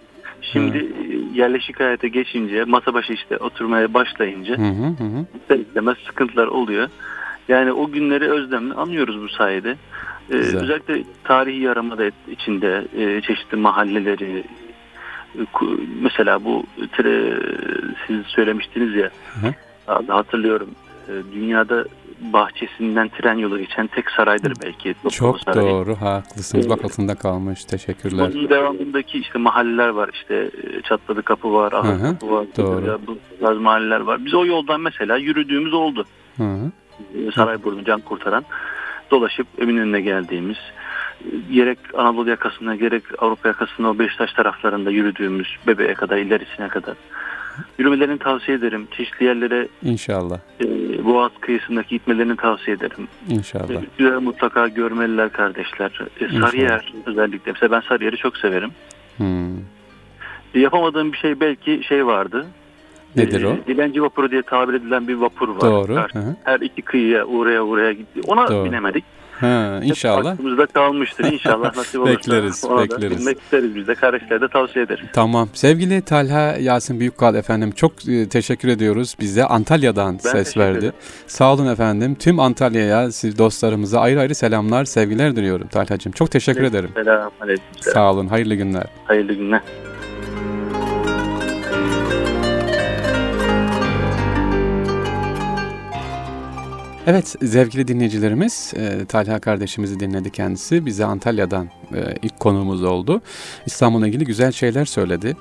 Şimdi 0.53 0.79
e, 0.79 1.39
yerleşik 1.39 1.81
hayata 1.81 2.07
geçince, 2.07 2.65
masa 2.65 2.95
başı 2.95 3.13
işte 3.13 3.37
oturmaya 3.37 3.95
başlayınca 3.95 4.59
Hı 4.59 4.63
hı 4.63 4.87
hı. 4.87 5.05
hı. 5.05 5.27
ister 5.43 5.59
istemez 5.59 5.97
sıkıntılar 6.07 6.47
oluyor. 6.47 6.89
Yani 7.49 7.73
o 7.73 7.91
günleri 7.91 8.31
özlemle 8.31 8.75
anıyoruz 8.75 9.23
bu 9.23 9.29
sayede. 9.29 9.77
Ee, 10.31 10.35
özellikle 10.35 11.03
tarihi 11.25 11.61
yaramada 11.61 12.05
içinde 12.31 12.85
e, 12.97 13.21
çeşitli 13.21 13.57
mahalleleri 13.57 14.45
mesela 16.03 16.45
bu 16.45 16.65
siz 18.07 18.27
söylemiştiniz 18.27 18.95
ya 18.95 19.11
Hı. 19.35 19.55
hatırlıyorum 20.13 20.71
e, 21.09 21.13
dünyada 21.35 21.85
bahçesinden 22.21 23.09
tren 23.09 23.39
yolu 23.39 23.59
geçen 23.59 23.87
tek 23.87 24.11
saraydır 24.11 24.53
belki. 24.65 24.95
Çok 25.11 25.41
Sarayı. 25.41 25.71
doğru, 25.71 25.97
haklısınız. 25.97 26.71
Bak 26.71 26.85
altında 26.85 27.15
kalmış. 27.15 27.65
Teşekkürler. 27.65 28.31
Bunun 28.35 28.49
devamındaki 28.49 29.19
işte 29.19 29.39
mahalleler 29.39 29.89
var 29.89 30.11
işte 30.13 30.35
e, 30.35 30.83
Çatladı 30.83 31.23
Kapı 31.23 31.53
var, 31.53 31.73
Ahır 31.73 31.89
Hı 31.89 31.93
hı, 31.93 32.13
Kapı 32.13 32.31
var, 32.33 32.47
doğru. 32.57 32.87
ya 32.87 32.99
bu 33.07 33.19
tarz 33.41 33.59
mahalleler 33.59 34.01
var. 34.01 34.25
Biz 34.25 34.35
o 34.35 34.47
yoldan 34.47 34.81
mesela 34.81 35.17
yürüdüğümüz 35.17 35.73
oldu. 35.75 36.05
Hı 36.37 36.43
hı. 36.43 36.71
E, 37.19 37.31
Sarayburnu 37.31 37.85
can 37.85 38.01
kurtaran 38.01 38.45
dolaşıp 39.11 39.47
Eminönü'ne 39.59 40.01
geldiğimiz 40.01 40.57
gerek 41.53 41.79
Anadolu 41.95 42.31
yakasına 42.31 42.77
gerek 42.77 43.03
Avrupa 43.19 43.49
yakasına 43.49 43.91
o 43.91 43.99
Beşiktaş 43.99 44.33
taraflarında 44.33 44.91
yürüdüğümüz 44.91 45.57
bebeğe 45.67 45.95
kadar 45.95 46.17
ilerisine 46.17 46.69
kadar 46.69 46.95
yürümelerini 47.79 48.19
tavsiye 48.19 48.57
ederim. 48.57 48.89
Çeşitli 48.97 49.25
yerlere 49.27 49.69
İnşallah. 49.83 50.39
e, 50.61 50.65
Boğaz 51.05 51.31
kıyısındaki 51.41 51.89
gitmelerini 51.89 52.37
tavsiye 52.37 52.77
ederim. 52.77 53.09
İnşallah. 53.29 53.83
Üsküdar'ı 53.83 54.21
mutlaka 54.21 54.69
görmeliler 54.69 55.33
kardeşler. 55.33 56.01
E, 56.21 56.41
Sarıyer 56.41 56.93
özellikle. 57.07 57.53
Mesela 57.53 57.71
ben 57.71 57.81
Sarıyer'i 57.89 58.17
çok 58.17 58.37
severim. 58.37 58.71
Hmm. 59.17 59.57
E, 60.55 60.61
Yapamadığım 60.61 61.13
bir 61.13 61.19
şey 61.19 61.41
belki 61.41 61.81
şey 61.89 62.07
vardı. 62.07 62.47
Nedir 63.17 63.43
E, 63.43 63.47
o? 63.47 63.57
Dilenci 63.67 64.03
vapuru 64.03 64.31
diye 64.31 64.43
tabir 64.43 64.75
edilen 64.75 65.09
bir 65.09 65.15
vapur 65.15 65.49
var. 65.49 65.61
Doğru. 65.61 65.97
Her, 65.97 66.11
her 66.45 66.61
iki 66.61 66.83
kıyıya 66.83 67.25
uğraya 67.27 67.63
uğraya 67.65 67.93
gitti. 67.93 68.21
Ona 68.27 68.49
Doğru. 68.49 68.65
binemedik. 68.65 69.05
Ha, 69.43 69.81
inşallah. 69.83 70.33
Aklımızda 70.33 70.67
kalmıştır. 70.67 71.25
İnşallah 71.33 71.77
nasip 71.77 72.01
olursa. 72.01 72.13
bekleriz, 72.19 72.65
ona 72.65 72.83
bekleriz. 72.83 73.19
Bilmek 73.21 73.41
isteriz 73.41 73.75
biz 73.75 73.87
de. 73.89 73.95
Kardeşlere 73.95 74.41
de 74.41 74.49
tavsiye 74.49 74.85
ederiz. 74.85 75.05
Tamam. 75.13 75.49
Sevgili 75.53 76.03
Talha 76.03 76.57
Yasin 76.61 77.01
Büyükkal 77.01 77.35
efendim 77.35 77.71
çok 77.71 78.09
e, 78.09 78.29
teşekkür 78.29 78.69
ediyoruz. 78.69 79.17
Bize 79.21 79.45
Antalya'dan 79.45 80.15
Ben 80.25 80.31
ses 80.31 80.57
verdi. 80.57 80.79
ederim. 80.79 80.93
Sağ 81.27 81.53
olun 81.53 81.67
efendim. 81.67 82.15
Tüm 82.15 82.41
Antalya'ya, 82.41 83.13
siz 83.13 83.39
dostlarımıza 83.39 84.01
ayrı 84.01 84.21
ayrı 84.21 84.35
selamlar, 84.35 84.85
sevgiler 84.85 85.37
diliyorum 85.37 85.69
Talha'cığım. 85.69 86.13
Çok 86.13 86.31
teşekkür 86.31 86.63
ederim. 86.63 86.91
Selam. 86.95 87.31
Aleyküm 87.41 87.65
selam. 87.81 87.95
Sağ 87.95 88.13
olun. 88.13 88.27
Hayırlı 88.27 88.55
günler. 88.55 88.85
Hayırlı 89.05 89.33
günler. 89.33 89.61
Evet 97.07 97.37
sevgili 97.45 97.89
dinleyicilerimiz 97.89 98.73
e, 98.77 99.05
Talha 99.05 99.39
kardeşimizi 99.41 100.01
dinledi 100.01 100.31
kendisi. 100.31 100.87
Bize 100.87 101.05
Antalya'dan 101.05 101.67
e, 101.95 102.15
ilk 102.23 102.41
konuğumuz 102.41 102.83
oldu. 102.83 103.23
İstanbul'la 103.67 104.09
ilgili 104.09 104.25
güzel 104.25 104.53
şeyler 104.53 104.85
söyledi. 104.85 105.37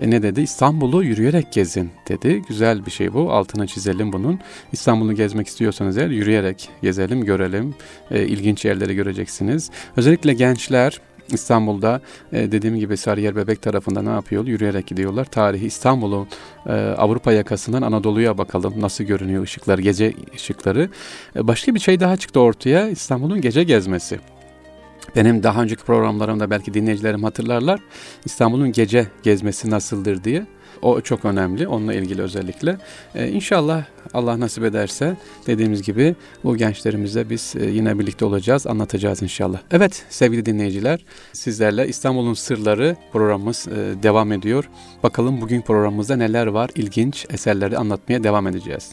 E 0.00 0.10
ne 0.10 0.22
dedi? 0.22 0.40
İstanbul'u 0.40 1.04
yürüyerek 1.04 1.52
gezin 1.52 1.90
dedi. 2.08 2.42
Güzel 2.48 2.86
bir 2.86 2.90
şey 2.90 3.14
bu. 3.14 3.32
Altına 3.32 3.66
çizelim 3.66 4.12
bunun. 4.12 4.38
İstanbul'u 4.72 5.12
gezmek 5.12 5.46
istiyorsanız 5.46 5.98
eğer 5.98 6.10
yürüyerek 6.10 6.68
gezelim, 6.82 7.24
görelim. 7.24 7.74
E, 8.10 8.26
ilginç 8.26 8.64
yerleri 8.64 8.94
göreceksiniz. 8.94 9.70
Özellikle 9.96 10.34
gençler 10.34 11.00
İstanbul'da 11.32 12.00
e, 12.32 12.52
dediğim 12.52 12.76
gibi 12.76 12.96
Sarıyer 12.96 13.36
Bebek 13.36 13.62
tarafında 13.62 14.02
ne 14.02 14.08
yapıyor? 14.08 14.46
Yürüyerek 14.46 14.86
gidiyorlar. 14.86 15.24
Tarihi 15.24 15.66
İstanbul'u 15.66 16.26
e, 16.66 16.72
Avrupa 16.72 17.32
yakasından 17.32 17.82
Anadolu'ya 17.82 18.38
bakalım 18.38 18.74
nasıl 18.80 19.04
görünüyor 19.04 19.42
ışıklar, 19.42 19.78
gece 19.78 20.14
ışıkları. 20.34 20.88
E, 21.36 21.48
başka 21.48 21.74
bir 21.74 21.80
şey 21.80 22.00
daha 22.00 22.16
çıktı 22.16 22.40
ortaya. 22.40 22.88
İstanbul'un 22.88 23.40
gece 23.40 23.64
gezmesi. 23.64 24.20
Benim 25.16 25.42
daha 25.42 25.62
önceki 25.62 25.84
programlarımda 25.84 26.50
belki 26.50 26.74
dinleyicilerim 26.74 27.24
hatırlarlar. 27.24 27.80
İstanbul'un 28.24 28.72
gece 28.72 29.06
gezmesi 29.22 29.70
nasıldır 29.70 30.24
diye. 30.24 30.46
O 30.82 31.00
çok 31.00 31.24
önemli. 31.24 31.68
Onunla 31.68 31.94
ilgili 31.94 32.22
özellikle. 32.22 32.76
Ee, 33.14 33.28
inşallah 33.28 33.84
Allah 34.14 34.40
nasip 34.40 34.64
ederse 34.64 35.16
dediğimiz 35.46 35.82
gibi 35.82 36.16
bu 36.44 36.56
gençlerimizle 36.56 37.30
biz 37.30 37.54
e, 37.60 37.66
yine 37.66 37.98
birlikte 37.98 38.24
olacağız. 38.24 38.66
Anlatacağız 38.66 39.22
inşallah. 39.22 39.58
Evet 39.70 40.04
sevgili 40.08 40.46
dinleyiciler 40.46 41.04
sizlerle 41.32 41.88
İstanbul'un 41.88 42.34
Sırları 42.34 42.96
programımız 43.12 43.68
e, 43.68 44.02
devam 44.02 44.32
ediyor. 44.32 44.68
Bakalım 45.02 45.40
bugün 45.40 45.60
programımızda 45.60 46.16
neler 46.16 46.46
var? 46.46 46.70
İlginç 46.74 47.26
eserleri 47.30 47.78
anlatmaya 47.78 48.24
devam 48.24 48.46
edeceğiz. 48.46 48.90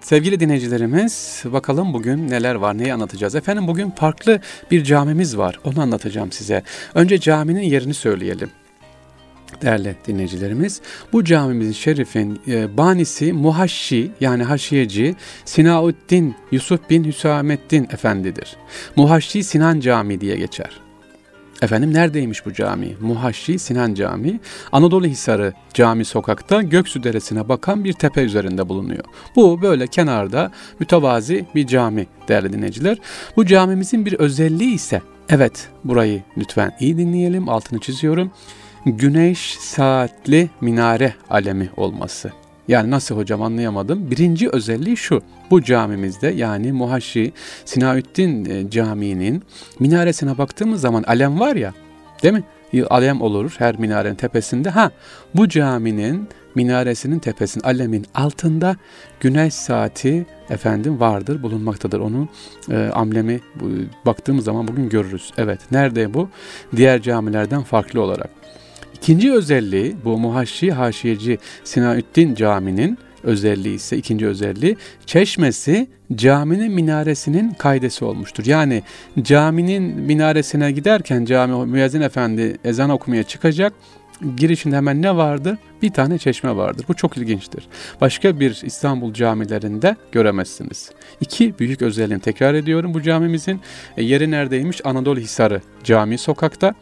Sevgili 0.00 0.40
dinleyicilerimiz 0.40 1.42
bakalım 1.44 1.92
bugün 1.92 2.28
neler 2.28 2.54
var 2.54 2.78
neyi 2.78 2.94
anlatacağız. 2.94 3.34
Efendim 3.34 3.66
bugün 3.66 3.90
farklı 3.90 4.40
bir 4.70 4.84
camimiz 4.84 5.38
var 5.38 5.60
onu 5.64 5.80
anlatacağım 5.80 6.32
size. 6.32 6.62
Önce 6.94 7.20
caminin 7.20 7.62
yerini 7.62 7.94
söyleyelim. 7.94 8.50
Değerli 9.62 9.96
dinleyicilerimiz, 10.06 10.80
bu 11.12 11.24
camimizin 11.24 11.72
şerifin 11.72 12.40
e, 12.48 12.76
banisi 12.76 13.32
Muhaşşi 13.32 14.10
yani 14.20 14.42
haşiyeci 14.42 15.16
Sinauddin 15.44 16.34
Yusuf 16.52 16.90
bin 16.90 17.04
Hüsamettin 17.04 17.84
Efendidir. 17.84 18.56
Muhaşşi 18.96 19.44
Sinan 19.44 19.80
Camii 19.80 20.20
diye 20.20 20.36
geçer. 20.36 20.70
Efendim 21.62 21.94
neredeymiş 21.94 22.46
bu 22.46 22.52
cami? 22.52 22.96
Muhaşşi 23.00 23.58
Sinan 23.58 23.94
Camii, 23.94 24.40
Anadolu 24.72 25.06
Hisarı 25.06 25.52
Cami 25.74 26.04
sokakta 26.04 26.62
Göksu 26.62 27.02
Deresi'ne 27.02 27.48
bakan 27.48 27.84
bir 27.84 27.92
tepe 27.92 28.22
üzerinde 28.22 28.68
bulunuyor. 28.68 29.04
Bu 29.36 29.62
böyle 29.62 29.86
kenarda 29.86 30.50
mütevazi 30.80 31.46
bir 31.54 31.66
cami 31.66 32.06
değerli 32.28 32.52
dinleyiciler. 32.52 32.98
Bu 33.36 33.46
camimizin 33.46 34.06
bir 34.06 34.12
özelliği 34.12 34.74
ise, 34.74 35.02
evet 35.28 35.68
burayı 35.84 36.22
lütfen 36.38 36.76
iyi 36.80 36.98
dinleyelim, 36.98 37.48
altını 37.48 37.78
çiziyorum. 37.78 38.30
Güneş 38.84 39.56
saatli 39.60 40.50
minare 40.60 41.14
alemi 41.30 41.70
olması. 41.76 42.32
Yani 42.68 42.90
nasıl 42.90 43.16
hocam 43.16 43.42
anlayamadım. 43.42 44.10
Birinci 44.10 44.48
özelliği 44.50 44.96
şu. 44.96 45.22
Bu 45.50 45.62
camimizde 45.62 46.28
yani 46.28 46.72
Muhaşi 46.72 47.32
Sinaüddin 47.64 48.44
e, 48.44 48.70
Camii'nin 48.70 49.42
minaresine 49.80 50.38
baktığımız 50.38 50.80
zaman 50.80 51.02
alem 51.02 51.40
var 51.40 51.56
ya 51.56 51.74
değil 52.22 52.34
mi? 52.34 52.44
Alem 52.90 53.20
olur 53.20 53.54
her 53.58 53.78
minarenin 53.78 54.14
tepesinde. 54.14 54.70
Ha 54.70 54.90
bu 55.34 55.48
caminin 55.48 56.28
minaresinin 56.54 57.18
tepesinin 57.18 57.64
alemin 57.64 58.06
altında 58.14 58.76
güneş 59.20 59.54
saati 59.54 60.26
efendim 60.50 61.00
vardır 61.00 61.42
bulunmaktadır. 61.42 62.00
Onun 62.00 62.28
e, 62.70 62.90
amblemi 62.94 63.40
baktığımız 64.06 64.44
zaman 64.44 64.68
bugün 64.68 64.88
görürüz. 64.88 65.32
Evet 65.38 65.60
nerede 65.70 66.14
bu? 66.14 66.28
Diğer 66.76 67.02
camilerden 67.02 67.62
farklı 67.62 68.00
olarak. 68.00 68.35
İkinci 68.96 69.32
özelliği 69.32 69.96
bu 70.04 70.18
Muhaşşi 70.18 70.72
Haşiyeci 70.72 71.38
Sinaüddin 71.64 72.34
Camii'nin 72.34 72.98
özelliği 73.22 73.74
ise 73.74 73.96
ikinci 73.96 74.26
özelliği 74.26 74.76
çeşmesi 75.06 75.88
caminin 76.14 76.72
minaresinin 76.72 77.50
kaydesi 77.50 78.04
olmuştur. 78.04 78.46
Yani 78.46 78.82
caminin 79.22 79.82
minaresine 79.82 80.72
giderken 80.72 81.24
cami 81.24 81.66
müezzin 81.66 82.00
efendi 82.00 82.56
ezan 82.64 82.90
okumaya 82.90 83.22
çıkacak. 83.22 83.72
Girişinde 84.36 84.76
hemen 84.76 85.02
ne 85.02 85.16
vardır? 85.16 85.58
Bir 85.82 85.90
tane 85.90 86.18
çeşme 86.18 86.56
vardır. 86.56 86.84
Bu 86.88 86.94
çok 86.94 87.16
ilginçtir. 87.16 87.68
Başka 88.00 88.40
bir 88.40 88.60
İstanbul 88.64 89.12
camilerinde 89.12 89.96
göremezsiniz. 90.12 90.90
İki 91.20 91.58
büyük 91.58 91.82
özelliğini 91.82 92.22
tekrar 92.22 92.54
ediyorum 92.54 92.94
bu 92.94 93.02
camimizin. 93.02 93.60
E, 93.96 94.02
yeri 94.02 94.30
neredeymiş? 94.30 94.80
Anadolu 94.84 95.20
Hisarı 95.20 95.60
Cami 95.84 96.18
sokakta. 96.18 96.74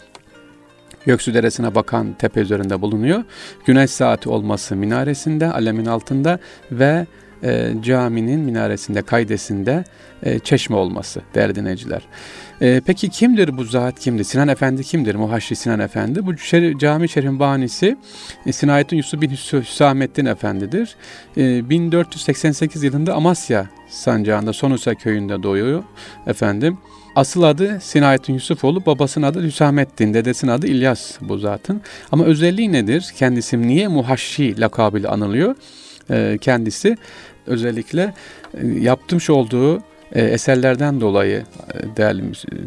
Göksu 1.06 1.34
Deresi'ne 1.34 1.74
bakan 1.74 2.12
tepe 2.12 2.40
üzerinde 2.40 2.80
bulunuyor. 2.80 3.24
Güneş 3.64 3.90
saati 3.90 4.28
olması 4.28 4.76
minaresinde, 4.76 5.52
alemin 5.52 5.86
altında 5.86 6.38
ve 6.72 7.06
e, 7.42 7.72
caminin 7.82 8.40
minaresinde, 8.40 9.02
kaydesinde 9.02 9.84
e, 10.22 10.38
çeşme 10.38 10.76
olması 10.76 11.20
değerli 11.34 11.54
dinleyiciler. 11.54 12.02
E, 12.60 12.80
peki 12.86 13.08
kimdir 13.08 13.56
bu 13.56 13.64
zat 13.64 14.00
kimdir? 14.00 14.24
Sinan 14.24 14.48
Efendi 14.48 14.84
kimdir? 14.84 15.14
Muhaşri 15.14 15.56
Sinan 15.56 15.80
Efendi. 15.80 16.26
Bu 16.26 16.38
şerif, 16.38 16.80
cami 16.80 17.08
şerifin 17.08 17.40
banisi 17.40 17.96
e, 18.46 18.52
Sinayettin 18.52 18.96
Yusuf 18.96 19.20
bin 19.20 19.30
Hüsamettin 19.30 20.26
Efendidir. 20.26 20.96
E, 21.36 21.70
1488 21.70 22.82
yılında 22.82 23.14
Amasya 23.14 23.66
sancağında 23.88 24.52
Sonusa 24.52 24.94
köyünde 24.94 25.42
doğuyor 25.42 25.82
efendim. 26.26 26.78
Asıl 27.16 27.42
adı 27.42 27.80
Sinayettin 27.80 28.34
Yusufoğlu, 28.34 28.86
babasının 28.86 29.26
adı 29.26 29.42
Hüsamettin, 29.42 30.14
dedesinin 30.14 30.50
adı 30.50 30.66
İlyas 30.66 31.16
bu 31.20 31.38
zatın. 31.38 31.80
Ama 32.12 32.24
özelliği 32.24 32.72
nedir? 32.72 33.12
Kendisi 33.16 33.62
niye 33.62 33.88
Muhaşşi 33.88 34.60
lakabıyla 34.60 35.10
anılıyor? 35.10 35.54
Ee, 36.10 36.38
kendisi 36.40 36.96
özellikle 37.46 38.14
e, 38.54 38.66
yaptırmış 38.66 39.30
olduğu 39.30 39.78
e, 40.12 40.22
eserlerden 40.22 41.00
dolayı 41.00 41.44
e, 41.74 41.96
değerli 41.96 42.22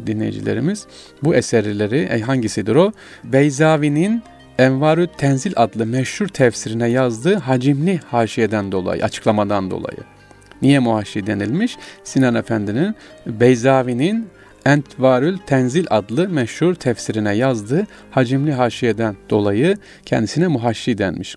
dinleyicilerimiz 0.07 0.87
bu 1.23 1.35
eserleri 1.35 2.21
hangisidir 2.21 2.75
o? 2.75 2.91
Beyzavi'nin 3.23 4.23
Envarü 4.59 5.07
Tenzil 5.17 5.53
adlı 5.55 5.85
meşhur 5.85 6.27
tefsirine 6.27 6.87
yazdığı 6.87 7.35
hacimli 7.35 7.99
haşiyeden 8.11 8.71
dolayı, 8.71 9.03
açıklamadan 9.03 9.71
dolayı. 9.71 10.16
Niye 10.61 10.79
muhaşi 10.79 11.27
denilmiş? 11.27 11.77
Sinan 12.03 12.35
Efendi'nin 12.35 12.95
Beyzavi'nin 13.25 14.27
Entvarül 14.65 15.37
Tenzil 15.37 15.85
adlı 15.89 16.29
meşhur 16.29 16.75
tefsirine 16.75 17.33
yazdığı 17.33 17.87
hacimli 18.11 18.53
haşiyeden 18.53 19.15
dolayı 19.29 19.77
kendisine 20.05 20.47
muhaşşi 20.47 20.97
denmiş. 20.97 21.35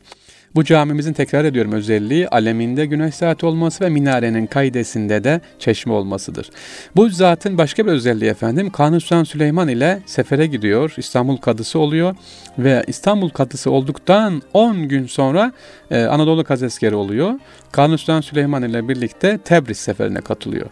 Bu 0.55 0.65
camimizin 0.65 1.13
tekrar 1.13 1.45
ediyorum 1.45 1.73
özelliği 1.73 2.29
aleminde 2.29 2.87
güneş 2.87 3.15
saati 3.15 3.47
olması 3.47 3.85
ve 3.85 3.89
minarenin 3.89 4.47
kaydesinde 4.47 5.25
de 5.25 5.41
çeşme 5.59 5.93
olmasıdır. 5.93 6.51
Bu 6.97 7.09
zatın 7.09 7.59
başka 7.59 7.87
bir 7.87 7.93
özelliği 7.93 8.31
efendim 8.31 8.71
Kanuni 8.71 9.01
Sultan 9.01 9.25
Süleyman 9.25 9.69
ile 9.69 10.03
sefere 10.07 10.47
gidiyor. 10.47 10.95
İstanbul 10.97 11.37
kadısı 11.37 11.79
oluyor 11.79 12.17
ve 12.59 12.85
İstanbul 12.87 13.29
kadısı 13.29 13.71
olduktan 13.71 14.43
10 14.55 14.89
gün 14.89 15.07
sonra 15.07 15.53
e, 15.91 16.05
Anadolu 16.05 16.45
kazeskeri 16.45 16.95
oluyor. 16.95 17.35
Kanuni 17.73 17.99
Sultan 17.99 18.21
Süleyman 18.21 18.63
ile 18.63 18.89
birlikte 18.89 19.39
Tebriz 19.39 19.79
seferine 19.79 20.21
katılıyor. 20.21 20.67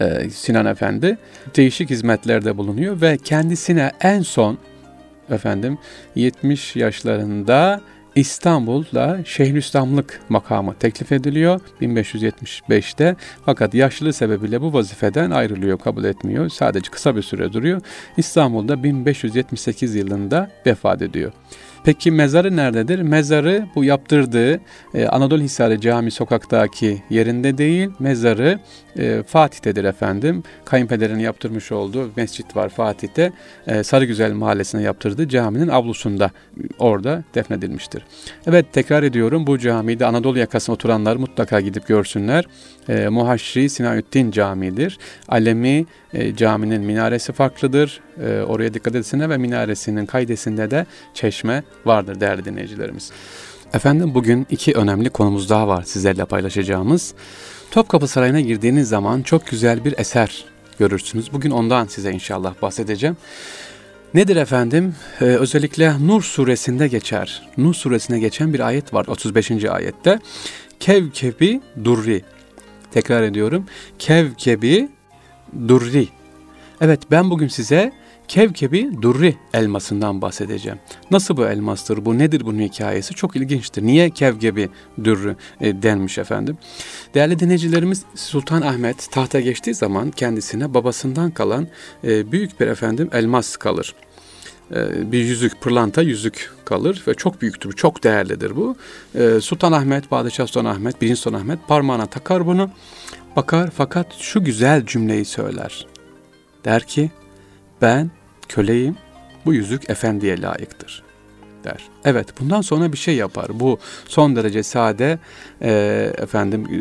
Ee, 0.00 0.30
Sinan 0.30 0.66
Efendi 0.66 1.18
değişik 1.56 1.90
hizmetlerde 1.90 2.56
bulunuyor 2.56 3.00
ve 3.00 3.18
kendisine 3.18 3.90
en 4.00 4.22
son 4.22 4.58
efendim 5.30 5.78
70 6.14 6.76
yaşlarında 6.76 7.80
İstanbul'da 8.16 9.24
Şeyhülislamlık 9.24 10.20
makamı 10.28 10.74
teklif 10.74 11.12
ediliyor 11.12 11.60
1575'te 11.80 13.16
fakat 13.44 13.74
yaşlılığı 13.74 14.12
sebebiyle 14.12 14.60
bu 14.60 14.72
vazifeden 14.72 15.30
ayrılıyor 15.30 15.78
kabul 15.78 16.04
etmiyor. 16.04 16.48
Sadece 16.48 16.90
kısa 16.90 17.16
bir 17.16 17.22
süre 17.22 17.52
duruyor. 17.52 17.80
İstanbul'da 18.16 18.82
1578 18.82 19.94
yılında 19.94 20.50
vefat 20.66 21.02
ediyor. 21.02 21.32
Peki 21.84 22.10
mezarı 22.10 22.56
nerededir? 22.56 22.98
Mezarı 22.98 23.66
bu 23.74 23.84
yaptırdığı 23.84 24.60
e, 24.94 25.06
Anadolu 25.06 25.42
Hisarı 25.42 25.80
Cami 25.80 26.10
sokaktaki 26.10 27.02
yerinde 27.10 27.58
değil. 27.58 27.90
Mezarı 27.98 28.58
e, 28.98 29.22
Fatih'tedir 29.26 29.84
efendim. 29.84 30.42
Kayınpederin 30.64 31.18
yaptırmış 31.18 31.72
olduğu 31.72 32.10
mescit 32.16 32.56
var 32.56 32.68
Fatih'te. 32.68 33.32
E, 33.66 33.82
Sarıgüzel 33.82 34.32
Mahallesi'ne 34.32 34.82
yaptırdığı 34.82 35.28
caminin 35.28 35.68
avlusunda 35.68 36.30
orada 36.78 37.24
defnedilmiştir. 37.34 38.02
Evet 38.46 38.66
tekrar 38.72 39.02
ediyorum 39.02 39.46
bu 39.46 39.58
camide 39.58 40.06
Anadolu 40.06 40.38
yakasına 40.38 40.74
oturanlar 40.74 41.16
mutlaka 41.16 41.60
gidip 41.60 41.86
görsünler. 41.86 42.44
E, 42.88 43.08
Muhaşri 43.08 43.70
Sinayüddin 43.70 44.30
Camii'dir. 44.30 44.98
Alemi 45.28 45.86
e, 46.14 46.36
caminin 46.36 46.82
minaresi 46.82 47.32
farklıdır. 47.32 48.00
E, 48.24 48.42
oraya 48.42 48.74
dikkat 48.74 48.94
etsinler 48.94 49.30
ve 49.30 49.38
minaresinin 49.38 50.06
kaydesinde 50.06 50.70
de 50.70 50.86
çeşme 51.14 51.62
vardır 51.84 52.20
değerli 52.20 52.44
dinleyicilerimiz. 52.44 53.12
Efendim 53.74 54.14
bugün 54.14 54.46
iki 54.50 54.72
önemli 54.72 55.10
konumuz 55.10 55.50
daha 55.50 55.68
var 55.68 55.82
sizlerle 55.82 56.24
paylaşacağımız. 56.24 57.14
Topkapı 57.70 58.08
Sarayı'na 58.08 58.40
girdiğiniz 58.40 58.88
zaman 58.88 59.22
çok 59.22 59.46
güzel 59.46 59.84
bir 59.84 59.98
eser 59.98 60.44
görürsünüz. 60.78 61.32
Bugün 61.32 61.50
ondan 61.50 61.86
size 61.86 62.12
inşallah 62.12 62.54
bahsedeceğim. 62.62 63.16
Nedir 64.14 64.36
efendim? 64.36 64.94
Ee, 65.20 65.24
özellikle 65.24 66.06
Nur 66.06 66.22
suresinde 66.22 66.88
geçer. 66.88 67.48
Nur 67.56 67.74
suresine 67.74 68.18
geçen 68.18 68.54
bir 68.54 68.60
ayet 68.60 68.94
var 68.94 69.06
35. 69.06 69.50
ayette. 69.64 70.18
Kevkebi 70.80 71.60
durri. 71.84 72.22
Tekrar 72.90 73.22
ediyorum. 73.22 73.66
Kevkebi 73.98 74.88
durri. 75.68 76.08
Evet 76.80 77.00
ben 77.10 77.30
bugün 77.30 77.48
size 77.48 77.92
Kevkebi 78.28 79.02
Durri 79.02 79.36
elmasından 79.54 80.22
bahsedeceğim. 80.22 80.78
Nasıl 81.10 81.36
bu 81.36 81.46
elmastır? 81.46 82.04
Bu 82.04 82.18
nedir 82.18 82.42
bunun 82.44 82.58
hikayesi? 82.58 83.14
Çok 83.14 83.36
ilginçtir. 83.36 83.82
Niye 83.82 84.10
Kevkebi 84.10 84.68
Durri 85.04 85.36
e, 85.60 85.82
denmiş 85.82 86.18
efendim? 86.18 86.58
Değerli 87.14 87.38
dinleyicilerimiz 87.38 88.04
Sultan 88.14 88.62
Ahmet 88.62 89.10
tahta 89.10 89.40
geçtiği 89.40 89.74
zaman 89.74 90.10
kendisine 90.10 90.74
babasından 90.74 91.30
kalan 91.30 91.68
e, 92.04 92.32
büyük 92.32 92.60
bir 92.60 92.66
efendim 92.66 93.10
elmas 93.12 93.56
kalır 93.56 93.94
e, 94.74 95.12
bir 95.12 95.18
yüzük, 95.18 95.60
pırlanta 95.60 96.02
yüzük 96.02 96.50
kalır 96.64 97.02
ve 97.08 97.14
çok 97.14 97.42
büyüktür, 97.42 97.72
çok 97.72 98.04
değerlidir 98.04 98.56
bu. 98.56 98.76
E, 99.14 99.40
Sultan 99.40 99.72
Ahmet, 99.72 100.10
Padişah 100.10 100.46
Sultan 100.46 100.64
Ahmet, 100.64 101.02
birinci 101.02 101.20
Sultan 101.20 101.38
Ahmet 101.38 101.68
parmağına 101.68 102.06
takar 102.06 102.46
bunu, 102.46 102.70
bakar 103.36 103.70
fakat 103.76 104.06
şu 104.18 104.44
güzel 104.44 104.86
cümleyi 104.86 105.24
söyler. 105.24 105.86
Der 106.64 106.86
ki, 106.86 107.10
ben 107.82 108.10
köleyim, 108.48 108.96
bu 109.46 109.54
yüzük 109.54 109.90
efendiye 109.90 110.42
layıktır 110.42 111.02
der. 111.64 111.88
Evet 112.04 112.28
bundan 112.40 112.60
sonra 112.60 112.92
bir 112.92 112.98
şey 112.98 113.16
yapar. 113.16 113.60
Bu 113.60 113.78
son 114.08 114.36
derece 114.36 114.62
sade 114.62 115.18
e, 115.62 115.72
efendim 116.18 116.66
e, 116.66 116.78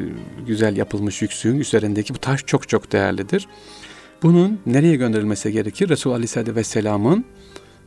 güzel 0.48 0.78
yapılmış 0.78 1.22
yüksüğün 1.22 1.60
üzerindeki 1.60 2.14
bu 2.14 2.18
taş 2.18 2.46
çok 2.46 2.70
çok 2.70 2.92
değerlidir. 2.92 3.48
Bunun 4.24 4.60
nereye 4.66 4.96
gönderilmesi 4.96 5.52
gerekir? 5.52 5.90
Resul 5.90 6.12
Aleyhisselatü 6.12 6.56
Vesselam'ın 6.56 7.26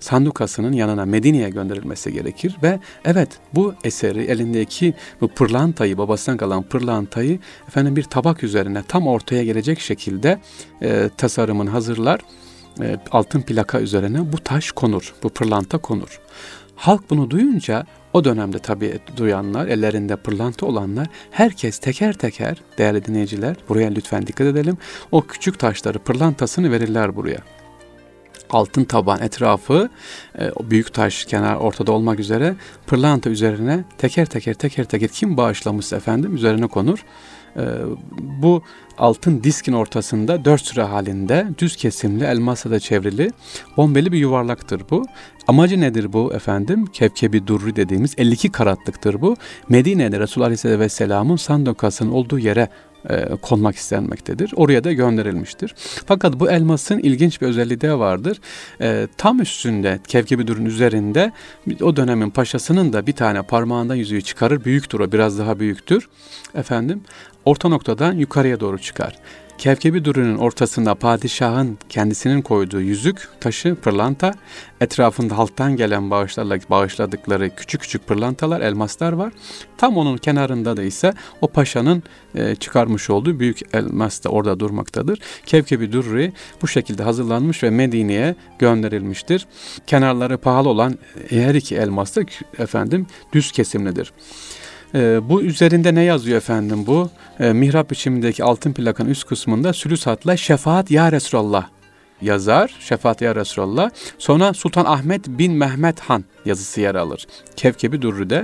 sandukasının 0.00 0.72
yanına 0.72 1.04
Medine'ye 1.04 1.50
gönderilmesi 1.50 2.12
gerekir 2.12 2.56
ve 2.62 2.80
evet 3.04 3.28
bu 3.54 3.74
eseri 3.84 4.22
elindeki 4.22 4.94
bu 5.20 5.28
pırlantayı 5.28 5.98
babasından 5.98 6.38
kalan 6.38 6.62
pırlantayı 6.62 7.38
efendim 7.68 7.96
bir 7.96 8.02
tabak 8.02 8.44
üzerine 8.44 8.82
tam 8.88 9.06
ortaya 9.06 9.44
gelecek 9.44 9.80
şekilde 9.80 10.40
e, 10.82 11.10
tasarımını 11.16 11.70
hazırlar 11.70 12.20
e, 12.80 12.96
altın 13.10 13.42
plaka 13.42 13.80
üzerine 13.80 14.32
bu 14.32 14.38
taş 14.38 14.72
konur, 14.72 15.14
bu 15.22 15.28
pırlanta 15.28 15.78
konur. 15.78 16.20
Halk 16.76 17.10
bunu 17.10 17.30
duyunca 17.30 17.86
o 18.12 18.24
dönemde 18.24 18.58
tabii 18.58 18.98
duyanlar, 19.16 19.66
ellerinde 19.66 20.16
pırlanta 20.16 20.66
olanlar 20.66 21.06
herkes 21.30 21.78
teker 21.78 22.12
teker 22.12 22.56
değerli 22.78 23.04
dinleyiciler 23.04 23.56
buraya 23.68 23.90
lütfen 23.90 24.26
dikkat 24.26 24.46
edelim. 24.46 24.78
O 25.12 25.20
küçük 25.20 25.58
taşları 25.58 25.98
pırlantasını 25.98 26.70
verirler 26.70 27.16
buraya. 27.16 27.38
Altın 28.50 28.84
taban 28.84 29.22
etrafı 29.22 29.90
e, 30.38 30.50
büyük 30.70 30.94
taş 30.94 31.24
kenar 31.24 31.56
ortada 31.56 31.92
olmak 31.92 32.20
üzere 32.20 32.56
pırlanta 32.86 33.30
üzerine 33.30 33.84
teker 33.98 34.26
teker 34.26 34.54
teker 34.54 34.84
teker 34.84 35.08
kim 35.08 35.36
bağışlamışsa 35.36 35.96
efendim 35.96 36.36
üzerine 36.36 36.66
konur. 36.66 37.04
E, 37.56 37.62
bu 38.42 38.62
altın 38.98 39.42
diskin 39.42 39.72
ortasında 39.72 40.44
dört 40.44 40.66
sıra 40.66 40.90
halinde 40.90 41.46
düz 41.58 41.76
kesimli 41.76 42.24
elmasla 42.24 42.70
da 42.70 42.80
çevrili 42.80 43.30
bombeli 43.76 44.12
bir 44.12 44.18
yuvarlaktır 44.18 44.82
bu. 44.90 45.06
Amacı 45.48 45.80
nedir 45.80 46.12
bu 46.12 46.34
efendim? 46.34 46.86
Kevkebi 46.86 47.46
durri 47.46 47.76
dediğimiz 47.76 48.14
52 48.18 48.52
karatlıktır 48.52 49.20
bu. 49.20 49.36
Medine'de 49.68 50.20
Resulullah 50.20 50.46
Aleyhisselatü 50.46 50.80
Vesselam'ın 50.80 51.36
sandokasının 51.36 52.12
olduğu 52.12 52.38
yere 52.38 52.68
e, 53.10 53.36
konmak 53.42 53.76
istenmektedir. 53.76 54.52
Oraya 54.56 54.84
da 54.84 54.92
gönderilmiştir. 54.92 55.74
Fakat 56.06 56.40
bu 56.40 56.50
elmasın 56.50 56.98
ilginç 56.98 57.40
bir 57.40 57.46
özelliği 57.46 57.80
de 57.80 57.98
vardır. 57.98 58.40
E, 58.80 59.08
tam 59.16 59.40
üstünde 59.40 60.00
Kevkebi 60.08 60.46
durun 60.46 60.64
üzerinde 60.64 61.32
o 61.82 61.96
dönemin 61.96 62.30
paşasının 62.30 62.92
da 62.92 63.06
bir 63.06 63.12
tane 63.12 63.42
parmağından 63.42 63.94
yüzüğü 63.94 64.22
çıkarır. 64.22 64.64
Büyüktür 64.64 65.00
o 65.00 65.12
biraz 65.12 65.38
daha 65.38 65.60
büyüktür. 65.60 66.08
Efendim 66.54 67.00
orta 67.44 67.68
noktadan 67.68 68.12
yukarıya 68.12 68.60
doğru 68.60 68.78
çıkar. 68.78 69.18
Kevkebi 69.58 70.04
durunun 70.04 70.38
ortasında 70.38 70.94
padişahın 70.94 71.78
kendisinin 71.88 72.42
koyduğu 72.42 72.80
yüzük, 72.80 73.28
taşı, 73.40 73.74
pırlanta, 73.74 74.34
etrafında 74.80 75.38
halktan 75.38 75.76
gelen 75.76 76.10
bağışlarla 76.10 76.58
bağışladıkları 76.70 77.56
küçük 77.56 77.80
küçük 77.80 78.06
pırlantalar, 78.06 78.60
elmaslar 78.60 79.12
var. 79.12 79.32
Tam 79.78 79.96
onun 79.96 80.16
kenarında 80.16 80.76
da 80.76 80.82
ise 80.82 81.12
o 81.40 81.48
paşanın 81.48 82.02
e, 82.34 82.54
çıkarmış 82.54 83.10
olduğu 83.10 83.40
büyük 83.40 83.74
elmas 83.74 84.24
da 84.24 84.28
orada 84.28 84.60
durmaktadır. 84.60 85.18
Kevkebi 85.46 85.92
Durri 85.92 86.32
bu 86.62 86.68
şekilde 86.68 87.02
hazırlanmış 87.02 87.62
ve 87.62 87.70
Medine'ye 87.70 88.34
gönderilmiştir. 88.58 89.46
Kenarları 89.86 90.38
pahalı 90.38 90.68
olan 90.68 90.98
her 91.30 91.54
iki 91.54 91.76
elmas 91.76 92.16
da 92.16 92.20
efendim 92.58 93.06
düz 93.32 93.52
kesimlidir. 93.52 94.12
E, 94.94 95.28
bu 95.28 95.42
üzerinde 95.42 95.94
ne 95.94 96.02
yazıyor 96.02 96.36
efendim 96.36 96.86
bu? 96.86 97.10
E, 97.40 97.52
mihrap 97.52 97.90
biçimindeki 97.90 98.44
altın 98.44 98.72
plakanın 98.72 99.10
üst 99.10 99.26
kısmında 99.26 99.72
sülüs 99.72 100.06
hatla 100.06 100.36
şefaat 100.36 100.90
ya 100.90 101.12
Resulallah 101.12 101.68
yazar. 102.22 102.74
Şefaat 102.80 103.22
ya 103.22 103.34
Resulallah. 103.34 103.90
Sonra 104.18 104.54
Sultan 104.54 104.84
Ahmet 104.84 105.28
bin 105.28 105.52
Mehmet 105.52 106.00
Han 106.00 106.24
yazısı 106.44 106.80
yer 106.80 106.94
alır. 106.94 107.26
Kevkebi 107.56 108.02
Durru'de. 108.02 108.42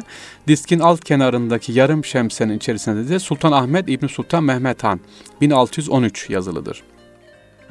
Diskin 0.49 0.79
alt 0.81 1.05
kenarındaki 1.05 1.73
yarım 1.73 2.05
şemsenin 2.05 2.57
içerisinde 2.57 3.09
de 3.09 3.19
Sultan 3.19 3.53
Ahmet 3.53 3.89
İbni 3.89 4.09
Sultan 4.09 4.45
Mehmet 4.45 4.85
Han 4.85 5.01
1613 5.41 6.31
yazılıdır. 6.31 6.83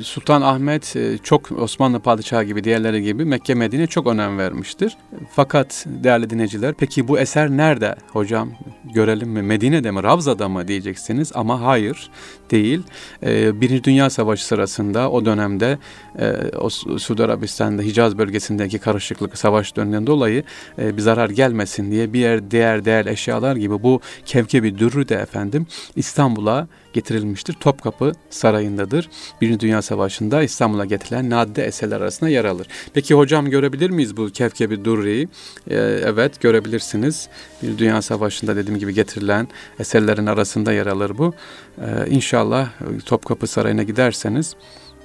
Sultan 0.04 0.42
Ahmet 0.42 0.96
e, 0.96 1.18
çok 1.18 1.52
Osmanlı 1.52 2.00
padişahı 2.00 2.44
gibi 2.44 2.64
diğerleri 2.64 3.04
gibi 3.04 3.26
Mekke 3.26 3.54
Medine 3.54 3.88
çok 3.88 4.08
önem 4.08 4.38
vermiştir. 4.38 4.98
Fakat 5.32 5.86
değerli 5.88 6.30
dinleyiciler 6.30 6.74
peki 6.74 7.08
bu 7.08 7.20
eser 7.20 7.50
nerede 7.50 7.96
hocam 8.08 8.52
görelim 8.94 9.30
mi 9.30 9.42
Medine'de 9.42 9.92
mi 9.92 10.04
Ravza'da 10.04 10.50
mı 10.50 10.68
diyeceksiniz 10.68 11.32
ama 11.36 11.62
hayır 11.62 12.10
değil. 12.52 12.82
E, 13.24 13.62
Birinci 13.62 13.84
Dünya 13.84 14.10
Savaşı 14.10 14.46
sırasında 14.46 15.12
o 15.12 15.26
dönemde 15.26 15.78
e, 16.20 16.58
o 16.58 16.70
Suudi 16.70 17.24
Arabistan'da 17.24 17.82
Hicaz 17.82 18.18
bölgesindeki 18.18 18.80
karışıklık 18.80 19.38
savaş 19.38 19.76
döneminden 19.76 20.08
dolayı 20.08 20.44
bir 20.78 21.02
zarar 21.02 21.30
gelmesin 21.30 21.92
diye 21.92 22.14
bir 22.14 22.20
yer 22.20 22.52
değer 22.52 22.86
değer 22.86 23.06
eşyalar 23.06 23.56
gibi 23.56 23.84
bu 23.84 24.02
kevkebi 24.26 24.78
dürrü 24.78 25.10
de 25.10 25.16
efendim 25.16 25.68
İstanbul'a 25.96 26.68
getirilmiştir. 26.94 27.54
Topkapı 27.54 28.12
Sarayı'ndadır. 28.30 29.10
Birinci 29.42 29.60
Dünya 29.60 29.82
Savaşı'nda 29.82 30.44
İstanbul'a 30.44 30.86
getirilen 30.86 31.30
nadide 31.30 31.66
eserler 31.66 32.02
arasında 32.02 32.30
yer 32.30 32.46
alır. 32.46 32.68
Peki 32.94 33.14
hocam 33.14 33.50
görebilir 33.50 33.90
miyiz 33.90 34.18
bu 34.18 34.30
Kevkebi 34.30 34.86
Durri'yi? 34.86 35.28
Ee, 35.68 35.76
evet 36.06 36.42
görebilirsiniz. 36.42 37.30
Birinci 37.64 37.80
Dünya 37.80 38.02
Savaşı'nda 38.02 38.56
dediğim 38.56 38.80
gibi 38.80 38.94
getirilen 38.94 39.48
eserlerin 39.80 40.26
arasında 40.26 40.74
yer 40.74 40.88
alır 40.88 41.18
bu. 41.18 41.34
Ee, 41.82 42.10
inşallah 42.10 42.70
Topkapı 43.06 43.48
Sarayı'na 43.48 43.84
giderseniz 43.84 44.56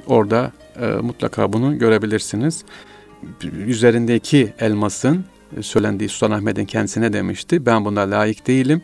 orada 0.06 0.52
e, 0.80 0.86
mutlaka 0.86 1.52
bunu 1.52 1.78
görebilirsiniz. 1.78 2.64
Üzerindeki 3.66 4.52
elmasın 4.60 5.24
söylendiği 5.60 6.08
Sultan 6.08 6.30
Ahmet'in 6.30 6.64
kendisine 6.64 7.12
demişti. 7.12 7.66
Ben 7.66 7.84
buna 7.84 8.00
layık 8.00 8.46
değilim. 8.46 8.82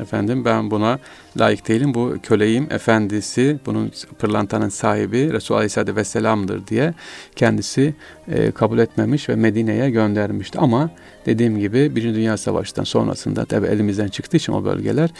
Efendim 0.00 0.44
ben 0.44 0.70
buna 0.70 0.98
layık 1.38 1.68
değilim. 1.68 1.94
Bu 1.94 2.16
köleyim, 2.22 2.66
efendisi, 2.70 3.58
bunun 3.66 3.92
pırlantanın 4.18 4.68
sahibi 4.68 5.32
Resulullah 5.32 5.58
Aleyhisselatü 5.58 5.96
Vesselam'dır 5.96 6.66
diye 6.66 6.94
kendisi 7.36 7.94
e, 8.28 8.50
kabul 8.50 8.78
etmemiş 8.78 9.28
ve 9.28 9.34
Medine'ye 9.34 9.90
göndermişti. 9.90 10.58
Ama 10.58 10.90
dediğim 11.26 11.58
gibi 11.58 11.96
Birinci 11.96 12.14
Dünya 12.14 12.36
Savaşı'ndan 12.36 12.84
sonrasında 12.84 13.44
tabi 13.44 13.66
elimizden 13.66 14.08
çıktığı 14.08 14.36
için 14.36 14.52
o 14.52 14.64
bölgeler 14.64 15.10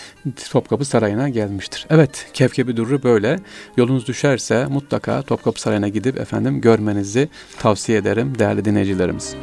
Topkapı 0.50 0.84
Sarayı'na 0.84 1.28
gelmiştir. 1.28 1.86
Evet, 1.90 2.26
Kevkebi 2.32 2.76
Durru 2.76 3.02
böyle. 3.02 3.38
Yolunuz 3.76 4.06
düşerse 4.06 4.66
mutlaka 4.66 5.22
Topkapı 5.22 5.60
Sarayı'na 5.60 5.88
gidip 5.88 6.20
efendim 6.20 6.60
görmenizi 6.60 7.28
tavsiye 7.58 7.98
ederim 7.98 8.38
değerli 8.38 8.64
dinleyicilerimiz. 8.64 9.36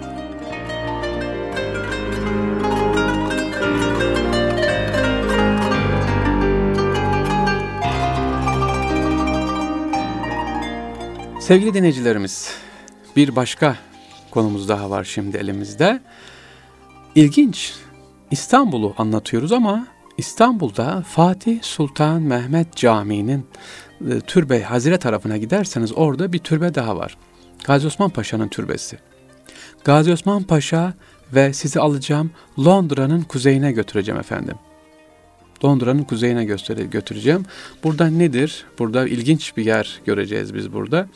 Sevgili 11.50 11.74
dinleyicilerimiz, 11.74 12.54
bir 13.16 13.36
başka 13.36 13.76
konumuz 14.32 14.70
daha 14.70 14.90
var 14.90 15.04
şimdi 15.04 15.38
elimizde. 15.38 16.02
İlginç, 17.16 17.74
İstanbul'u 18.32 18.94
anlatıyoruz 18.98 19.52
ama 19.52 19.88
İstanbul'da 20.18 21.04
Fatih 21.08 21.62
Sultan 21.62 22.22
Mehmet 22.22 22.76
Camii'nin 22.76 23.46
e, 24.10 24.20
türbe 24.20 24.64
Hazire 24.64 24.98
tarafına 24.98 25.38
giderseniz 25.38 25.94
orada 25.98 26.34
bir 26.34 26.40
türbe 26.40 26.76
daha 26.76 26.98
var. 26.98 27.18
Gazi 27.66 27.88
Osman 27.88 28.10
Paşa'nın 28.10 28.48
türbesi. 28.48 29.00
Gazi 29.84 30.12
Osman 30.12 30.44
Paşa 30.44 30.94
ve 31.34 31.54
sizi 31.54 31.80
alacağım 31.80 32.32
Londra'nın 32.60 33.22
kuzeyine 33.22 33.72
götüreceğim 33.72 34.20
efendim. 34.20 34.56
Londra'nın 35.66 36.04
kuzeyine 36.04 36.46
göster 36.46 36.78
götüreceğim. 36.78 37.46
Burada 37.84 38.08
nedir? 38.08 38.66
Burada 38.80 39.08
ilginç 39.08 39.58
bir 39.58 39.66
yer 39.66 40.02
göreceğiz 40.06 40.54
biz 40.54 40.74
burada. 40.74 41.08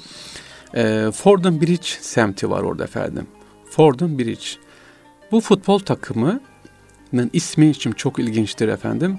E, 0.75 1.12
Fordham 1.13 1.62
Bridge 1.62 1.88
semti 2.01 2.49
var 2.49 2.63
orada 2.63 2.84
efendim. 2.84 3.27
Fordham 3.69 4.19
Bridge. 4.19 4.45
Bu 5.32 5.41
futbol 5.41 5.79
takımının 5.79 6.41
ismi 7.34 7.69
için 7.69 7.91
çok 7.91 8.19
ilginçtir 8.19 8.67
efendim. 8.67 9.17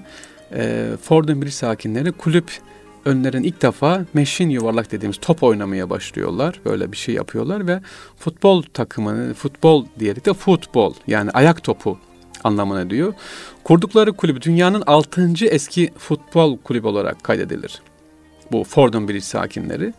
E, 0.53 0.89
Fordham 1.01 1.41
Bridge 1.41 1.51
sakinleri 1.51 2.11
kulüp 2.11 2.51
önlerin 3.05 3.43
ilk 3.43 3.61
defa 3.61 4.05
meşin 4.13 4.49
yuvarlak 4.49 4.91
dediğimiz 4.91 5.17
top 5.17 5.43
oynamaya 5.43 5.89
başlıyorlar. 5.89 6.61
Böyle 6.65 6.91
bir 6.91 6.97
şey 6.97 7.15
yapıyorlar 7.15 7.67
ve 7.67 7.81
futbol 8.17 8.61
takımını, 8.61 9.33
futbol 9.33 9.85
diyerek 9.99 10.25
de 10.25 10.33
futbol 10.33 10.93
yani 11.07 11.31
ayak 11.31 11.63
topu 11.63 11.97
anlamına 12.45 12.89
diyor. 12.89 13.13
Kurdukları 13.63 14.13
kulübü 14.13 14.41
dünyanın 14.41 14.83
6. 14.87 15.45
eski 15.45 15.91
futbol 15.97 16.57
kulübü 16.57 16.87
olarak 16.87 17.23
kaydedilir. 17.23 17.81
Bu 18.51 18.63
Fordham 18.63 19.07
Bridge 19.07 19.21
sakinleri. 19.21 19.93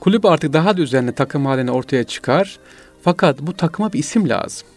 Kulüp 0.00 0.24
artık 0.24 0.52
daha 0.52 0.76
düzenli 0.76 1.12
takım 1.12 1.46
haline 1.46 1.70
ortaya 1.70 2.04
çıkar. 2.04 2.58
Fakat 3.02 3.40
bu 3.40 3.52
takıma 3.52 3.92
bir 3.92 3.98
isim 3.98 4.28
lazım. 4.28 4.68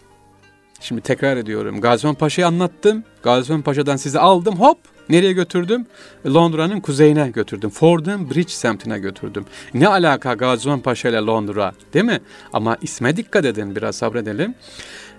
Şimdi 0.79 1.01
tekrar 1.01 1.37
ediyorum. 1.37 1.81
Gaziman 1.81 2.15
Paşa'yı 2.15 2.47
anlattım. 2.47 3.03
Gaziman 3.23 3.61
Paşa'dan 3.61 3.95
sizi 3.95 4.19
aldım 4.19 4.55
hop 4.55 4.77
nereye 5.09 5.33
götürdüm? 5.33 5.85
Londra'nın 6.25 6.79
kuzeyine 6.79 7.29
götürdüm. 7.29 7.69
Fordham 7.69 8.29
Bridge 8.29 8.53
semtine 8.53 8.99
götürdüm. 8.99 9.45
Ne 9.73 9.87
alaka 9.87 10.33
Gaziman 10.33 10.79
Paşa 10.79 11.09
ile 11.09 11.17
Londra 11.17 11.71
değil 11.93 12.05
mi? 12.05 12.21
Ama 12.53 12.77
isme 12.81 13.17
dikkat 13.17 13.45
edin 13.45 13.75
biraz 13.75 13.95
sabredelim. 13.95 14.55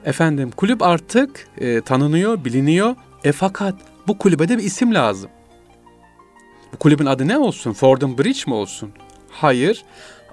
Efendim 0.05 0.51
kulüp 0.51 0.83
artık 0.83 1.49
e, 1.59 1.81
tanınıyor, 1.81 2.45
biliniyor. 2.45 2.95
E 3.25 3.33
fakat 3.33 3.75
bu 4.07 4.19
kulübe 4.19 4.49
de 4.49 4.59
bir 4.59 4.63
isim 4.63 4.95
lazım. 4.95 5.31
Bu 6.73 6.77
kulübün 6.77 7.07
adı 7.07 7.29
ne 7.29 7.39
olsun? 7.39 7.73
Fordham 7.73 8.19
Bridge 8.19 8.41
mi 8.47 8.55
olsun? 8.55 8.91
Hayır. 9.31 9.85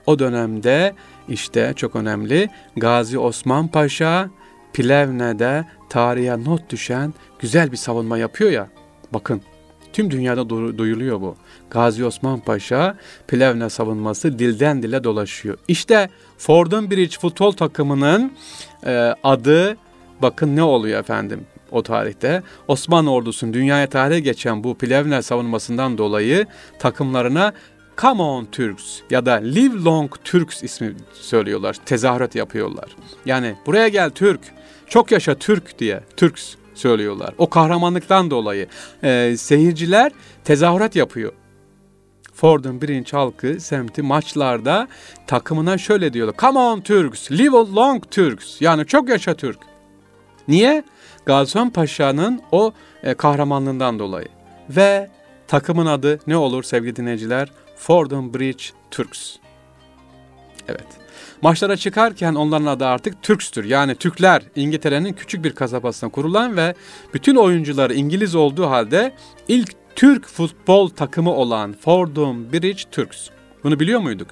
O 0.05 0.19
dönemde 0.19 0.93
işte 1.29 1.73
çok 1.75 1.95
önemli 1.95 2.49
Gazi 2.77 3.19
Osman 3.19 3.67
Paşa 3.67 4.29
Plevne'de 4.73 5.65
tarihe 5.89 6.43
not 6.43 6.69
düşen 6.69 7.13
güzel 7.39 7.71
bir 7.71 7.77
savunma 7.77 8.17
yapıyor 8.17 8.51
ya. 8.51 8.67
Bakın 9.13 9.41
tüm 9.93 10.11
dünyada 10.11 10.49
duyuluyor 10.49 11.21
bu. 11.21 11.35
Gazi 11.69 12.05
Osman 12.05 12.39
Paşa 12.39 12.97
Plevne 13.27 13.69
savunması 13.69 14.39
dilden 14.39 14.83
dile 14.83 15.03
dolaşıyor. 15.03 15.57
İşte 15.67 16.09
Fordham 16.37 16.91
Bridge 16.91 17.17
futbol 17.21 17.51
takımının 17.51 18.31
e, 18.85 19.15
adı 19.23 19.77
bakın 20.21 20.55
ne 20.55 20.63
oluyor 20.63 20.99
efendim 20.99 21.45
o 21.71 21.83
tarihte. 21.83 22.43
Osmanlı 22.67 23.11
ordusunun 23.11 23.53
dünyaya 23.53 23.89
tarihe 23.89 24.19
geçen 24.19 24.63
bu 24.63 24.77
Plevne 24.77 25.21
savunmasından 25.21 25.97
dolayı 25.97 26.45
takımlarına 26.79 27.53
Come 27.97 28.21
on 28.21 28.45
Turks 28.45 28.99
ya 29.09 29.25
da 29.25 29.33
Live 29.33 29.83
Long 29.83 30.11
Turks 30.23 30.63
ismi 30.63 30.93
söylüyorlar. 31.13 31.75
Tezahürat 31.85 32.35
yapıyorlar. 32.35 32.95
Yani 33.25 33.55
buraya 33.65 33.87
gel 33.87 34.09
Türk, 34.09 34.39
çok 34.87 35.11
yaşa 35.11 35.35
Türk 35.35 35.79
diye 35.79 36.03
Turks 36.17 36.55
söylüyorlar. 36.79 37.33
O 37.37 37.49
kahramanlıktan 37.49 38.31
dolayı 38.31 38.67
e, 39.03 39.37
seyirciler 39.37 40.11
tezahürat 40.43 40.95
yapıyor. 40.95 41.33
Ford'un 42.33 42.81
birinci 42.81 43.11
halkı 43.15 43.59
semti 43.59 44.01
maçlarda 44.01 44.87
takımına 45.27 45.77
şöyle 45.77 46.13
diyorlar. 46.13 46.35
Come 46.37 46.59
on 46.59 46.81
Turks, 46.81 47.31
live 47.31 47.57
long 47.75 48.03
Turks. 48.11 48.61
Yani 48.61 48.85
çok 48.85 49.09
yaşa 49.09 49.33
Türk. 49.33 49.59
Niye? 50.47 50.83
Gazi 51.25 51.71
Paşa'nın 51.73 52.41
o 52.51 52.73
e, 53.03 53.13
kahramanlığından 53.13 53.99
dolayı. 53.99 54.27
Ve 54.69 55.09
takımın 55.47 55.85
adı 55.85 56.19
ne 56.27 56.37
olur 56.37 56.63
sevgili 56.63 56.95
dinleyiciler? 56.95 57.51
Fordham 57.75 58.33
Bridge 58.33 58.63
Turks. 58.91 59.35
Evet. 60.67 60.87
Maçlara 61.41 61.77
çıkarken 61.77 62.35
onların 62.35 62.65
adı 62.65 62.85
artık 62.85 63.23
Türkstür. 63.23 63.65
Yani 63.65 63.95
Türkler 63.95 64.43
İngiltere'nin 64.55 65.13
küçük 65.13 65.43
bir 65.43 65.51
kasabasına 65.51 66.09
kurulan 66.09 66.57
ve 66.57 66.73
bütün 67.13 67.35
oyuncuları 67.35 67.93
İngiliz 67.93 68.35
olduğu 68.35 68.69
halde 68.69 69.15
ilk 69.47 69.69
Türk 69.95 70.25
futbol 70.27 70.89
takımı 70.89 71.33
olan 71.33 71.73
Fordham 71.73 72.51
Bridge 72.53 72.83
Turks. 72.91 73.29
Bunu 73.63 73.79
biliyor 73.79 73.99
muyduk? 73.99 74.27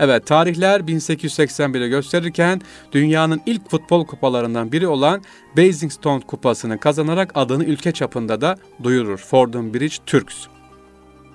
Evet 0.00 0.26
tarihler 0.26 0.80
1881'i 0.80 1.88
gösterirken 1.88 2.60
dünyanın 2.92 3.40
ilk 3.46 3.70
futbol 3.70 4.06
kupalarından 4.06 4.72
biri 4.72 4.88
olan 4.88 5.22
Basingstoke 5.56 6.26
kupasını 6.26 6.80
kazanarak 6.80 7.32
adını 7.34 7.64
ülke 7.64 7.92
çapında 7.92 8.40
da 8.40 8.56
duyurur. 8.82 9.18
Fordham 9.18 9.74
Bridge 9.74 9.96
Turks. 10.06 10.36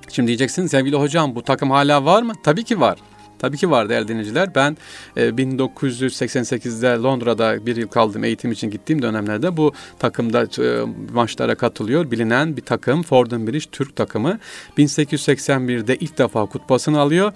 Şimdi 0.10 0.28
diyeceksin 0.28 0.67
sevgili 0.67 0.95
hocam 0.95 1.36
bu 1.36 1.41
takım 1.41 1.71
hala 1.71 2.06
var 2.06 2.21
mı? 2.21 2.34
Tabii 2.43 2.63
ki 2.63 2.80
var. 2.80 2.99
Tabii 3.46 3.58
ki 3.58 3.72
var 3.72 3.90
değerli 3.90 4.08
dinleyiciler. 4.08 4.56
Ben 4.56 4.78
e, 5.18 5.30
1988'de 5.30 6.88
Londra'da 6.88 7.66
bir 7.66 7.76
yıl 7.76 7.88
kaldım 7.88 8.24
eğitim 8.24 8.52
için 8.52 8.70
gittiğim 8.70 9.02
dönemlerde 9.02 9.58
bu 9.58 9.74
takımda 10.00 10.64
e, 10.64 10.86
maçlara 11.14 11.56
katılıyor. 11.56 12.12
Bilinen 12.12 12.58
bir 12.58 12.62
takım 12.62 13.04
Fordham 13.04 13.48
Bridge 13.48 13.66
Türk 13.72 13.96
takımı. 13.96 14.40
1881'de 14.78 15.96
ilk 15.96 16.18
defa 16.18 16.46
kupasını 16.46 17.00
alıyor 17.00 17.32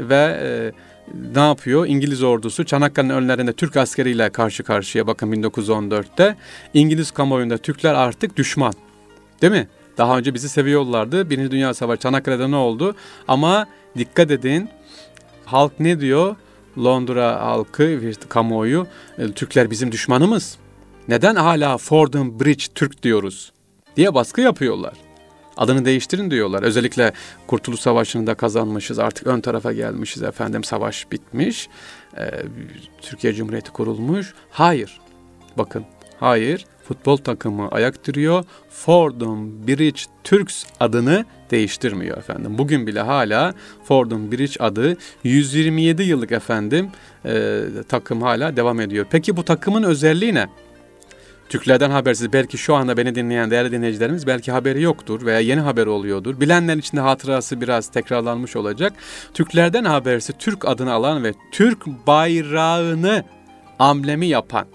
ve 0.00 0.38
e, 0.42 0.72
ne 1.34 1.46
yapıyor? 1.46 1.86
İngiliz 1.86 2.22
ordusu 2.22 2.64
Çanakkale'nin 2.64 3.14
önlerinde 3.14 3.52
Türk 3.52 3.76
askeriyle 3.76 4.30
karşı 4.30 4.62
karşıya 4.62 5.06
bakın 5.06 5.32
1914'te. 5.32 6.36
İngiliz 6.74 7.10
kamuoyunda 7.10 7.58
Türkler 7.58 7.94
artık 7.94 8.36
düşman. 8.36 8.72
Değil 9.42 9.52
mi? 9.52 9.68
Daha 9.98 10.18
önce 10.18 10.34
bizi 10.34 10.48
seviyorlardı. 10.48 11.30
Birinci 11.30 11.50
Dünya 11.50 11.74
Savaşı 11.74 12.00
Çanakkale'de 12.00 12.50
ne 12.50 12.56
oldu? 12.56 12.96
Ama 13.28 13.66
dikkat 13.98 14.30
edin 14.30 14.68
halk 15.44 15.80
ne 15.80 16.00
diyor? 16.00 16.36
Londra 16.78 17.40
halkı, 17.40 18.00
kamuoyu, 18.28 18.86
e, 19.18 19.32
Türkler 19.32 19.70
bizim 19.70 19.92
düşmanımız. 19.92 20.58
Neden 21.08 21.36
hala 21.36 21.78
Fordham 21.78 22.40
Bridge 22.40 22.64
Türk 22.74 23.02
diyoruz? 23.02 23.52
diye 23.96 24.14
baskı 24.14 24.40
yapıyorlar. 24.40 24.94
Adını 25.56 25.84
değiştirin 25.84 26.30
diyorlar. 26.30 26.62
Özellikle 26.62 27.12
Kurtuluş 27.46 27.80
Savaşı'nı 27.80 28.26
da 28.26 28.34
kazanmışız. 28.34 28.98
Artık 28.98 29.26
ön 29.26 29.40
tarafa 29.40 29.72
gelmişiz 29.72 30.22
efendim. 30.22 30.64
Savaş 30.64 31.12
bitmiş. 31.12 31.68
Ee, 32.18 32.30
Türkiye 33.00 33.32
Cumhuriyeti 33.32 33.70
kurulmuş. 33.70 34.34
Hayır. 34.50 35.00
Bakın. 35.58 35.84
Hayır 36.20 36.66
futbol 36.92 37.16
takımı 37.16 37.68
ayaktırıyor. 37.68 38.44
Fordham 38.70 39.66
Bridge 39.66 40.00
Turks 40.24 40.64
adını 40.80 41.24
değiştirmiyor 41.50 42.18
efendim. 42.18 42.58
Bugün 42.58 42.86
bile 42.86 43.00
hala 43.00 43.54
Fordham 43.84 44.32
Bridge 44.32 44.64
adı 44.64 44.96
127 45.24 46.02
yıllık 46.02 46.32
efendim 46.32 46.90
e, 47.24 47.60
takım 47.88 48.22
hala 48.22 48.56
devam 48.56 48.80
ediyor. 48.80 49.06
Peki 49.10 49.36
bu 49.36 49.44
takımın 49.44 49.82
özelliği 49.82 50.34
ne? 50.34 50.48
Türklerden 51.48 51.90
habersiz 51.90 52.32
belki 52.32 52.58
şu 52.58 52.74
anda 52.74 52.96
beni 52.96 53.14
dinleyen 53.14 53.50
değerli 53.50 53.72
dinleyicilerimiz 53.72 54.26
belki 54.26 54.52
haberi 54.52 54.82
yoktur 54.82 55.26
veya 55.26 55.40
yeni 55.40 55.60
haber 55.60 55.86
oluyordur. 55.86 56.40
Bilenlerin 56.40 56.78
içinde 56.78 57.00
hatırası 57.00 57.60
biraz 57.60 57.88
tekrarlanmış 57.88 58.56
olacak. 58.56 58.92
Türklerden 59.34 59.84
habersiz 59.84 60.34
Türk 60.38 60.68
adını 60.68 60.92
alan 60.92 61.24
ve 61.24 61.34
Türk 61.52 61.86
bayrağını 61.86 63.24
amblemi 63.78 64.26
yapan 64.26 64.66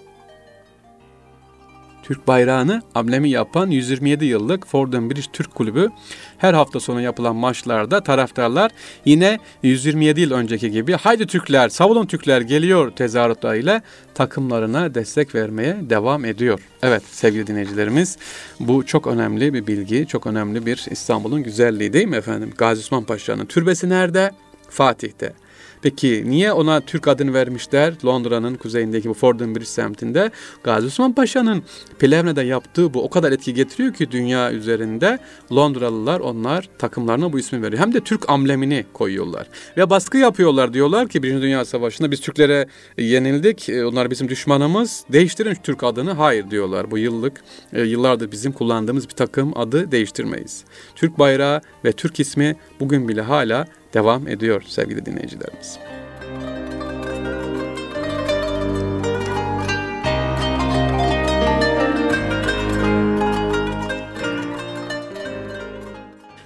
Türk 2.07 2.27
bayrağını 2.27 2.81
amblemi 2.95 3.29
yapan 3.29 3.71
127 3.71 4.25
yıllık 4.25 4.67
Fordham 4.67 5.09
Bridge 5.09 5.21
Türk 5.33 5.55
Kulübü 5.55 5.89
her 6.37 6.53
hafta 6.53 6.79
sonu 6.79 7.01
yapılan 7.01 7.35
maçlarda 7.35 8.03
taraftarlar 8.03 8.71
yine 9.05 9.39
127 9.63 10.21
yıl 10.21 10.31
önceki 10.31 10.71
gibi 10.71 10.93
haydi 10.93 11.27
Türkler 11.27 11.69
savunun 11.69 12.05
Türkler 12.05 12.41
geliyor 12.41 12.91
tezahüratlarıyla 12.91 13.81
takımlarına 14.13 14.95
destek 14.95 15.35
vermeye 15.35 15.77
devam 15.81 16.25
ediyor. 16.25 16.59
Evet 16.81 17.03
sevgili 17.11 17.47
dinleyicilerimiz 17.47 18.17
bu 18.59 18.85
çok 18.85 19.07
önemli 19.07 19.53
bir 19.53 19.67
bilgi, 19.67 20.07
çok 20.07 20.27
önemli 20.27 20.65
bir 20.65 20.85
İstanbul'un 20.91 21.43
güzelliği 21.43 21.93
değil 21.93 22.07
mi 22.07 22.15
efendim? 22.15 22.53
Gazi 22.57 22.79
Osman 22.79 23.03
Paşa'nın 23.03 23.45
türbesi 23.45 23.89
nerede? 23.89 24.31
Fatih'te. 24.69 25.33
Peki 25.81 26.23
niye 26.25 26.51
ona 26.51 26.81
Türk 26.81 27.07
adını 27.07 27.33
vermişler? 27.33 27.93
Londra'nın 28.05 28.55
kuzeyindeki 28.55 29.09
bu 29.09 29.13
Fordham 29.13 29.55
Bridge 29.55 29.65
semtinde 29.65 30.31
Gazi 30.63 30.87
Osman 30.87 31.13
Paşa'nın 31.13 31.63
Plevne'de 31.99 32.41
yaptığı 32.41 32.93
bu 32.93 33.03
o 33.03 33.09
kadar 33.09 33.31
etki 33.31 33.53
getiriyor 33.53 33.93
ki 33.93 34.11
dünya 34.11 34.51
üzerinde 34.51 35.19
Londralılar 35.51 36.19
onlar 36.19 36.69
takımlarına 36.77 37.33
bu 37.33 37.39
ismi 37.39 37.61
veriyor. 37.61 37.81
Hem 37.81 37.93
de 37.93 37.99
Türk 37.99 38.29
amblemini 38.29 38.85
koyuyorlar. 38.93 39.47
Ve 39.77 39.89
baskı 39.89 40.17
yapıyorlar 40.17 40.73
diyorlar 40.73 41.07
ki 41.07 41.23
Birinci 41.23 41.41
Dünya 41.41 41.65
Savaşı'nda 41.65 42.11
biz 42.11 42.21
Türklere 42.21 42.67
yenildik. 42.97 43.69
E, 43.69 43.85
onlar 43.85 44.11
bizim 44.11 44.29
düşmanımız. 44.29 45.03
Değiştirin 45.11 45.57
Türk 45.63 45.83
adını. 45.83 46.11
Hayır 46.11 46.51
diyorlar. 46.51 46.91
Bu 46.91 46.97
yıllık 46.97 47.41
e, 47.73 47.81
yıllardır 47.81 48.31
bizim 48.31 48.51
kullandığımız 48.51 49.09
bir 49.09 49.15
takım 49.15 49.57
adı 49.57 49.91
değiştirmeyiz. 49.91 50.63
Türk 50.95 51.19
bayrağı 51.19 51.61
ve 51.85 51.91
Türk 51.91 52.19
ismi 52.19 52.55
bugün 52.79 53.07
bile 53.07 53.21
hala 53.21 53.67
devam 53.93 54.27
ediyor 54.27 54.61
sevgili 54.67 55.05
dinleyicilerimiz. 55.05 55.79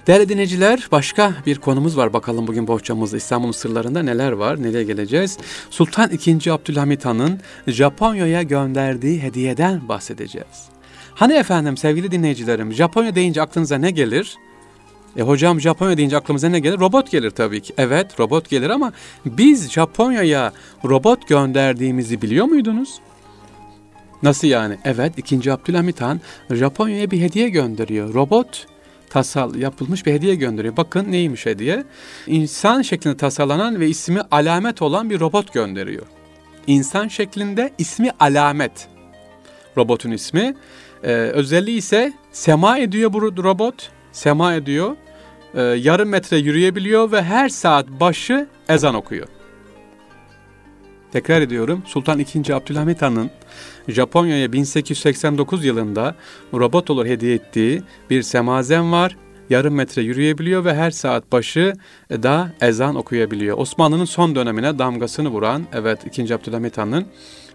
Değerli 0.06 0.28
dinleyiciler 0.28 0.88
başka 0.92 1.34
bir 1.46 1.58
konumuz 1.58 1.96
var. 1.96 2.12
Bakalım 2.12 2.46
bugün 2.46 2.66
bohçamızda 2.66 3.16
İstanbul'un 3.16 3.52
sırlarında 3.52 4.02
neler 4.02 4.32
var, 4.32 4.62
nereye 4.62 4.84
geleceğiz? 4.84 5.38
Sultan 5.70 6.10
II. 6.26 6.50
Abdülhamit 6.50 7.04
Han'ın 7.04 7.40
Japonya'ya 7.66 8.42
gönderdiği 8.42 9.22
hediyeden 9.22 9.88
bahsedeceğiz. 9.88 10.68
Hani 11.14 11.32
efendim 11.32 11.76
sevgili 11.76 12.10
dinleyicilerim 12.10 12.72
Japonya 12.72 13.14
deyince 13.14 13.42
aklınıza 13.42 13.78
ne 13.78 13.90
gelir? 13.90 14.38
E 15.16 15.22
hocam 15.22 15.60
Japonya 15.60 15.96
deyince 15.96 16.16
aklımıza 16.16 16.48
ne 16.48 16.60
gelir? 16.60 16.78
Robot 16.78 17.10
gelir 17.10 17.30
tabii 17.30 17.60
ki. 17.60 17.74
Evet 17.78 18.20
robot 18.20 18.50
gelir 18.50 18.70
ama 18.70 18.92
biz 19.26 19.70
Japonya'ya 19.70 20.52
robot 20.84 21.28
gönderdiğimizi 21.28 22.22
biliyor 22.22 22.46
muydunuz? 22.46 23.00
Nasıl 24.22 24.48
yani? 24.48 24.78
Evet 24.84 25.12
2. 25.16 25.52
Abdülhamit 25.52 26.00
Han 26.00 26.20
Japonya'ya 26.50 27.10
bir 27.10 27.20
hediye 27.20 27.48
gönderiyor. 27.48 28.14
Robot 28.14 28.66
tasal 29.10 29.54
yapılmış 29.54 30.06
bir 30.06 30.12
hediye 30.12 30.34
gönderiyor. 30.34 30.76
Bakın 30.76 31.12
neymiş 31.12 31.46
hediye? 31.46 31.84
İnsan 32.26 32.82
şeklinde 32.82 33.16
tasarlanan 33.16 33.80
ve 33.80 33.88
ismi 33.88 34.20
alamet 34.30 34.82
olan 34.82 35.10
bir 35.10 35.20
robot 35.20 35.52
gönderiyor. 35.52 36.06
İnsan 36.66 37.08
şeklinde 37.08 37.70
ismi 37.78 38.10
alamet. 38.20 38.88
Robotun 39.76 40.10
ismi. 40.10 40.54
Ee, 41.04 41.08
özelliği 41.12 41.78
ise 41.78 42.12
sema 42.32 42.78
ediyor 42.78 43.12
bu 43.12 43.20
robot. 43.22 43.90
Sema 44.12 44.54
ediyor. 44.54 44.96
Ee, 45.54 45.60
yarım 45.60 46.08
metre 46.08 46.36
yürüyebiliyor 46.36 47.12
ve 47.12 47.22
her 47.22 47.48
saat 47.48 47.88
başı 47.88 48.46
ezan 48.68 48.94
okuyor. 48.94 49.26
Tekrar 51.12 51.40
ediyorum. 51.40 51.82
Sultan 51.86 52.18
II. 52.18 52.52
Abdülhamit 52.52 53.02
Han'ın 53.02 53.30
Japonya'ya 53.88 54.52
1889 54.52 55.64
yılında 55.64 56.16
robot 56.54 56.90
olur 56.90 57.06
hediye 57.06 57.34
ettiği 57.34 57.82
bir 58.10 58.22
semazen 58.22 58.92
var. 58.92 59.16
Yarım 59.50 59.74
metre 59.74 60.02
yürüyebiliyor 60.02 60.64
ve 60.64 60.74
her 60.74 60.90
saat 60.90 61.32
başı 61.32 61.72
da 62.10 62.52
ezan 62.60 62.94
okuyabiliyor. 62.94 63.58
Osmanlı'nın 63.58 64.04
son 64.04 64.34
dönemine 64.34 64.78
damgasını 64.78 65.28
vuran, 65.28 65.62
evet 65.72 66.06
2. 66.06 66.34
Abdülhamit 66.34 66.78
Han'ın 66.78 67.06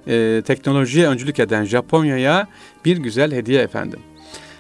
e, 0.07 0.41
teknolojiye 0.45 1.07
öncülük 1.07 1.39
eden 1.39 1.63
Japonya'ya 1.63 2.47
bir 2.85 2.97
güzel 2.97 3.31
hediye 3.31 3.61
efendim. 3.61 3.99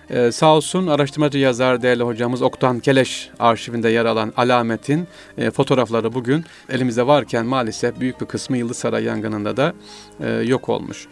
Ee, 0.09 0.31
sağ 0.31 0.55
olsun 0.55 0.87
araştırmacı 0.87 1.37
yazar 1.37 1.81
değerli 1.81 2.03
hocamız 2.03 2.41
Oktan 2.41 2.79
Keleş 2.79 3.29
arşivinde 3.39 3.89
yer 3.89 4.05
alan 4.05 4.33
alametin 4.37 5.07
e, 5.37 5.51
fotoğrafları 5.51 6.13
bugün 6.13 6.45
elimizde 6.69 7.07
varken 7.07 7.45
maalesef 7.45 7.99
büyük 7.99 8.21
bir 8.21 8.25
kısmı 8.25 8.57
Yıldız 8.57 8.77
Saray 8.77 9.03
yangınında 9.03 9.57
da 9.57 9.73
e, 10.19 10.29
yok 10.29 10.69
olmuş. 10.69 11.07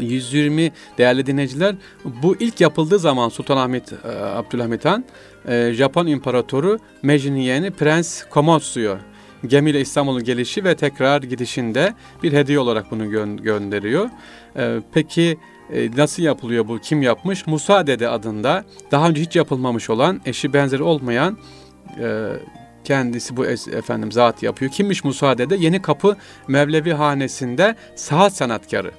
120 0.00 0.72
değerli 0.98 1.26
dinleyiciler 1.26 1.74
bu 2.04 2.36
ilk 2.40 2.60
yapıldığı 2.60 2.98
zaman 2.98 3.28
Sultanahmet 3.28 3.92
e, 3.92 4.08
Abdülhamit 4.24 4.84
Han 4.84 5.04
e, 5.48 5.72
Japon 5.72 6.06
İmparatoru 6.06 6.78
Meijin 7.02 7.36
yeğeni 7.36 7.70
Prens 7.70 8.24
Komotsu'yu 8.24 8.98
gemiyle 9.46 9.80
İstanbul'un 9.80 10.24
gelişi 10.24 10.64
ve 10.64 10.74
tekrar 10.76 11.22
gidişinde 11.22 11.94
bir 12.22 12.32
hediye 12.32 12.58
olarak 12.58 12.90
bunu 12.90 13.04
gö- 13.04 13.42
gönderiyor. 13.42 14.10
E, 14.56 14.78
peki 14.92 15.38
e, 15.72 15.90
nasıl 15.96 16.22
yapılıyor 16.22 16.68
bu? 16.68 16.78
Kim 16.78 17.02
yapmış? 17.02 17.46
Musa 17.46 17.86
Dede 17.86 18.08
adında 18.08 18.64
daha 18.90 19.08
önce 19.08 19.22
hiç 19.22 19.36
yapılmamış 19.36 19.90
olan 19.90 20.20
eşi 20.26 20.52
benzeri 20.52 20.82
olmayan 20.82 21.38
e, 22.00 22.28
kendisi 22.84 23.36
bu 23.36 23.46
efendim 23.46 24.12
zat 24.12 24.42
yapıyor. 24.42 24.70
Kimmiş 24.70 25.04
Musa 25.04 25.38
Dede? 25.38 25.56
Yeni 25.56 25.82
Kapı 25.82 26.16
Mevlevi 26.48 26.92
Hanesi'nde 26.92 27.76
saat 27.94 28.36
sanatkarı. 28.36 28.90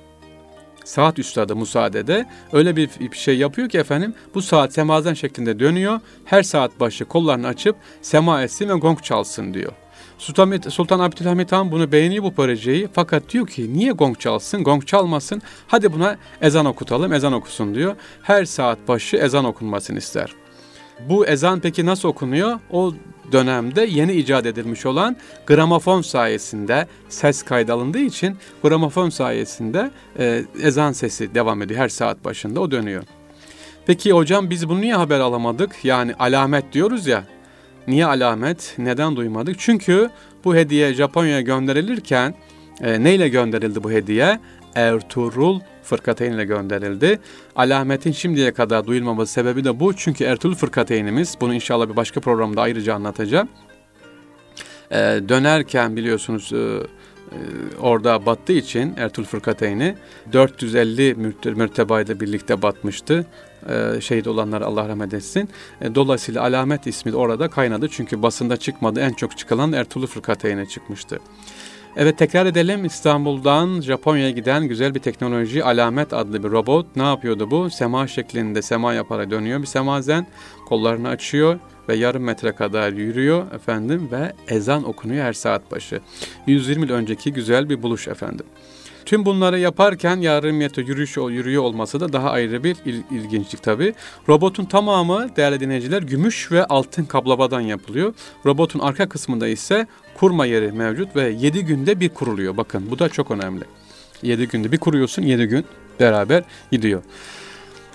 Saat 0.86 1.20
üstadı 1.20 1.56
Musa 1.56 1.94
Dede 1.94 2.26
öyle 2.54 2.76
bir 2.76 2.90
şey 3.12 3.38
yapıyor 3.38 3.70
ki 3.70 3.78
efendim 3.78 4.14
bu 4.34 4.42
saat 4.42 4.74
semazen 4.74 5.14
şeklinde 5.14 5.60
dönüyor. 5.60 6.00
Her 6.26 6.44
saat 6.44 6.80
başı 6.80 7.06
kollarını 7.06 7.48
açıp 7.48 7.76
sema 8.02 8.44
etsin 8.44 8.70
ve 8.70 8.74
gong 8.74 9.02
çalsın 9.02 9.54
diyor. 9.54 9.72
Sultan, 10.18 11.00
Abdülhamit 11.00 11.52
Han 11.52 11.72
bunu 11.72 11.92
beğeniyor 11.92 12.24
bu 12.24 12.34
projeyi 12.34 12.88
fakat 12.94 13.30
diyor 13.30 13.48
ki 13.48 13.74
niye 13.74 13.92
gong 13.92 14.20
çalsın, 14.20 14.64
gong 14.64 14.86
çalmasın, 14.86 15.42
hadi 15.68 15.94
buna 15.94 16.18
ezan 16.42 16.66
okutalım, 16.66 17.14
ezan 17.14 17.34
okusun 17.34 17.76
diyor. 17.76 17.96
Her 18.22 18.46
saat 18.46 18.88
başı 18.88 19.18
ezan 19.18 19.46
okunmasını 19.46 19.98
ister. 19.98 20.34
Bu 21.10 21.26
ezan 21.26 21.60
peki 21.60 21.86
nasıl 21.86 22.10
okunuyor? 22.10 22.60
O 22.72 22.94
dönemde 23.32 23.82
yeni 23.82 24.14
icat 24.14 24.46
edilmiş 24.46 24.86
olan 24.86 25.18
gramofon 25.48 26.02
sayesinde 26.02 26.88
ses 27.10 27.44
kaydı 27.44 27.74
alındığı 27.74 28.00
için 28.00 28.38
gramofon 28.64 29.10
sayesinde 29.10 29.92
e, 30.20 30.44
ezan 30.62 30.92
sesi 30.92 31.36
devam 31.36 31.62
ediyor 31.62 31.80
her 31.80 31.90
saat 31.90 32.26
başında 32.26 32.60
o 32.60 32.72
dönüyor. 32.72 33.04
Peki 33.86 34.12
hocam 34.12 34.50
biz 34.50 34.70
bunu 34.70 34.82
niye 34.82 34.96
haber 34.96 35.20
alamadık? 35.20 35.86
Yani 35.86 36.14
alamet 36.16 36.74
diyoruz 36.74 37.08
ya 37.08 37.24
Niye 37.88 38.06
alamet? 38.06 38.76
Neden 38.78 39.16
duymadık? 39.16 39.60
Çünkü 39.60 40.10
bu 40.44 40.56
hediye 40.56 40.94
Japonya'ya 40.94 41.42
gönderilirken 41.42 42.36
e, 42.82 43.04
neyle 43.04 43.30
gönderildi 43.30 43.84
bu 43.84 43.92
hediye? 43.92 44.40
Ertuğrul 44.76 45.60
Fırkateyn 45.84 46.32
ile 46.32 46.46
gönderildi. 46.46 47.20
Alametin 47.56 48.12
şimdiye 48.12 48.54
kadar 48.54 48.88
duyulmaması 48.88 49.34
sebebi 49.34 49.64
de 49.64 49.80
bu. 49.80 49.94
Çünkü 49.96 50.24
Ertuğrul 50.24 50.56
Fırkateynimiz, 50.56 51.38
bunu 51.42 51.54
inşallah 51.54 51.90
bir 51.90 51.96
başka 51.96 52.20
programda 52.20 52.62
ayrıca 52.62 52.96
anlatacağım. 52.96 53.50
E, 54.92 54.98
dönerken 55.30 55.96
biliyorsunuz 55.96 56.54
e, 56.54 56.58
e 56.58 56.80
orada 57.82 58.26
battığı 58.26 58.54
için 58.54 58.94
Ertuğrul 58.98 59.26
Fırkateyni 59.26 59.96
450 60.34 61.16
mürtebayla 61.56 62.20
birlikte 62.20 62.62
batmıştı 62.62 63.26
e, 63.70 64.02
şehit 64.02 64.28
olanlar 64.28 64.62
Allah 64.62 64.90
rahmet 64.90 65.14
etsin. 65.14 65.50
E, 65.82 65.96
dolayısıyla 65.96 66.42
alamet 66.42 66.88
ismi 66.88 67.16
orada 67.16 67.48
kaynadı. 67.48 67.88
Çünkü 67.92 68.22
basında 68.22 68.58
çıkmadı. 68.58 69.00
En 69.00 69.14
çok 69.14 69.38
çıkılan 69.38 69.74
Ertuğrul 69.74 70.08
Fırkateyne 70.08 70.66
çıkmıştı. 70.66 71.20
Evet 71.98 72.18
tekrar 72.18 72.46
edelim 72.46 72.86
İstanbul'dan 72.86 73.82
Japonya'ya 73.82 74.32
giden 74.32 74.68
güzel 74.68 74.96
bir 74.96 75.00
teknoloji 75.00 75.64
Alamet 75.64 76.14
adlı 76.14 76.44
bir 76.44 76.52
robot. 76.52 76.96
Ne 76.96 77.04
yapıyordu 77.04 77.52
bu? 77.52 77.70
Sema 77.70 78.08
şeklinde 78.08 78.62
sema 78.62 78.94
yaparak 78.94 79.32
dönüyor 79.32 79.62
bir 79.62 79.68
semazen. 79.68 80.28
Kollarını 80.66 81.10
açıyor 81.10 81.60
ve 81.90 81.96
yarım 81.96 82.24
metre 82.24 82.52
kadar 82.52 82.94
yürüyor 82.94 83.52
efendim 83.52 84.10
ve 84.12 84.34
ezan 84.48 84.84
okunuyor 84.84 85.26
her 85.26 85.34
saat 85.34 85.72
başı. 85.72 86.00
120 86.48 86.86
yıl 86.86 86.94
önceki 86.94 87.34
güzel 87.34 87.70
bir 87.70 87.84
buluş 87.84 88.08
efendim. 88.08 88.46
Tüm 89.06 89.26
bunları 89.26 89.60
yaparken 89.60 90.18
yarım 90.18 90.58
metre 90.58 90.82
yürüyüş 90.82 91.18
yürüyor 91.18 91.64
olması 91.64 92.00
da 92.00 92.14
daha 92.14 92.32
ayrı 92.32 92.64
bir 92.64 92.78
il, 92.86 93.02
ilginçlik 93.12 93.64
tabi. 93.64 93.94
Robotun 94.30 94.66
tamamı 94.66 95.36
değerli 95.36 95.60
dinleyiciler 95.60 96.02
gümüş 96.02 96.52
ve 96.52 96.66
altın 96.66 97.06
kaplabadan 97.06 97.62
yapılıyor. 97.62 98.14
Robotun 98.46 98.80
arka 98.80 99.10
kısmında 99.10 99.48
ise 99.48 99.88
kurma 100.16 100.46
yeri 100.46 100.72
mevcut 100.72 101.16
ve 101.16 101.30
7 101.30 101.66
günde 101.66 102.00
bir 102.00 102.10
kuruluyor. 102.10 102.58
Bakın 102.58 102.92
bu 102.92 103.00
da 103.00 103.10
çok 103.10 103.32
önemli. 103.32 103.64
7 104.24 104.48
günde 104.48 104.72
bir 104.72 104.78
kuruyorsun 104.78 105.22
7 105.22 105.46
gün 105.46 105.66
beraber 106.00 106.44
gidiyor. 106.72 107.02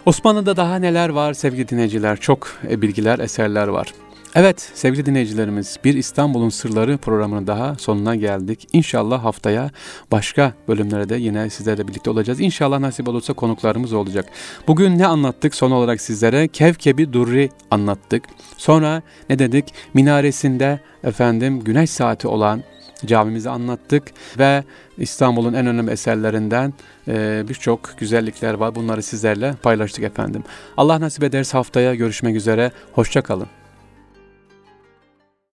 Osmanlı'da 0.07 0.57
daha 0.57 0.77
neler 0.77 1.09
var 1.09 1.35
sevgili 1.35 1.69
dinleyiciler? 1.69 2.17
Çok 2.17 2.49
e, 2.71 2.83
bilgiler, 2.83 3.19
eserler 3.19 3.69
var. 3.69 3.95
Evet 4.35 4.71
sevgili 4.75 5.07
dinleyicilerimiz 5.07 5.79
bir 5.85 5.95
İstanbul'un 5.95 6.49
Sırları 6.49 6.99
programının 6.99 7.47
daha 7.47 7.75
sonuna 7.75 8.17
geldik. 8.17 8.69
İnşallah 8.73 9.25
haftaya 9.25 9.71
başka 10.13 10.53
bölümlere 10.69 11.09
de 11.09 11.17
yine 11.17 11.51
sizlerle 11.51 11.89
birlikte 11.89 12.11
olacağız. 12.11 12.41
İnşallah 12.41 12.79
nasip 12.79 13.09
olursa 13.09 13.33
konuklarımız 13.33 13.93
olacak. 13.93 14.27
Bugün 14.69 14.99
ne 14.99 15.07
anlattık 15.07 15.55
son 15.55 15.71
olarak 15.71 16.01
sizlere? 16.01 16.49
Kevkebi 16.49 17.13
Durri 17.13 17.51
anlattık. 17.71 18.25
Sonra 18.57 19.03
ne 19.31 19.39
dedik? 19.39 19.75
Minaresinde 19.95 20.81
efendim 21.05 21.61
güneş 21.61 21.91
saati 21.91 22.29
olan 22.29 22.63
camimizi 23.07 23.51
anlattık 23.51 24.03
ve 24.39 24.65
İstanbul'un 24.99 25.55
en 25.55 25.67
önemli 25.67 25.91
eserlerinden 25.91 26.75
e, 27.09 27.45
birçok 27.49 27.99
güzellikler 27.99 28.55
var. 28.55 28.75
Bunları 28.75 29.03
sizlerle 29.03 29.55
paylaştık 29.63 30.05
efendim. 30.05 30.45
Allah 30.77 31.01
nasip 31.01 31.23
ederse 31.23 31.59
haftaya 31.59 31.95
görüşmek 31.95 32.37
üzere. 32.37 32.73
Hoşçakalın. 32.93 33.58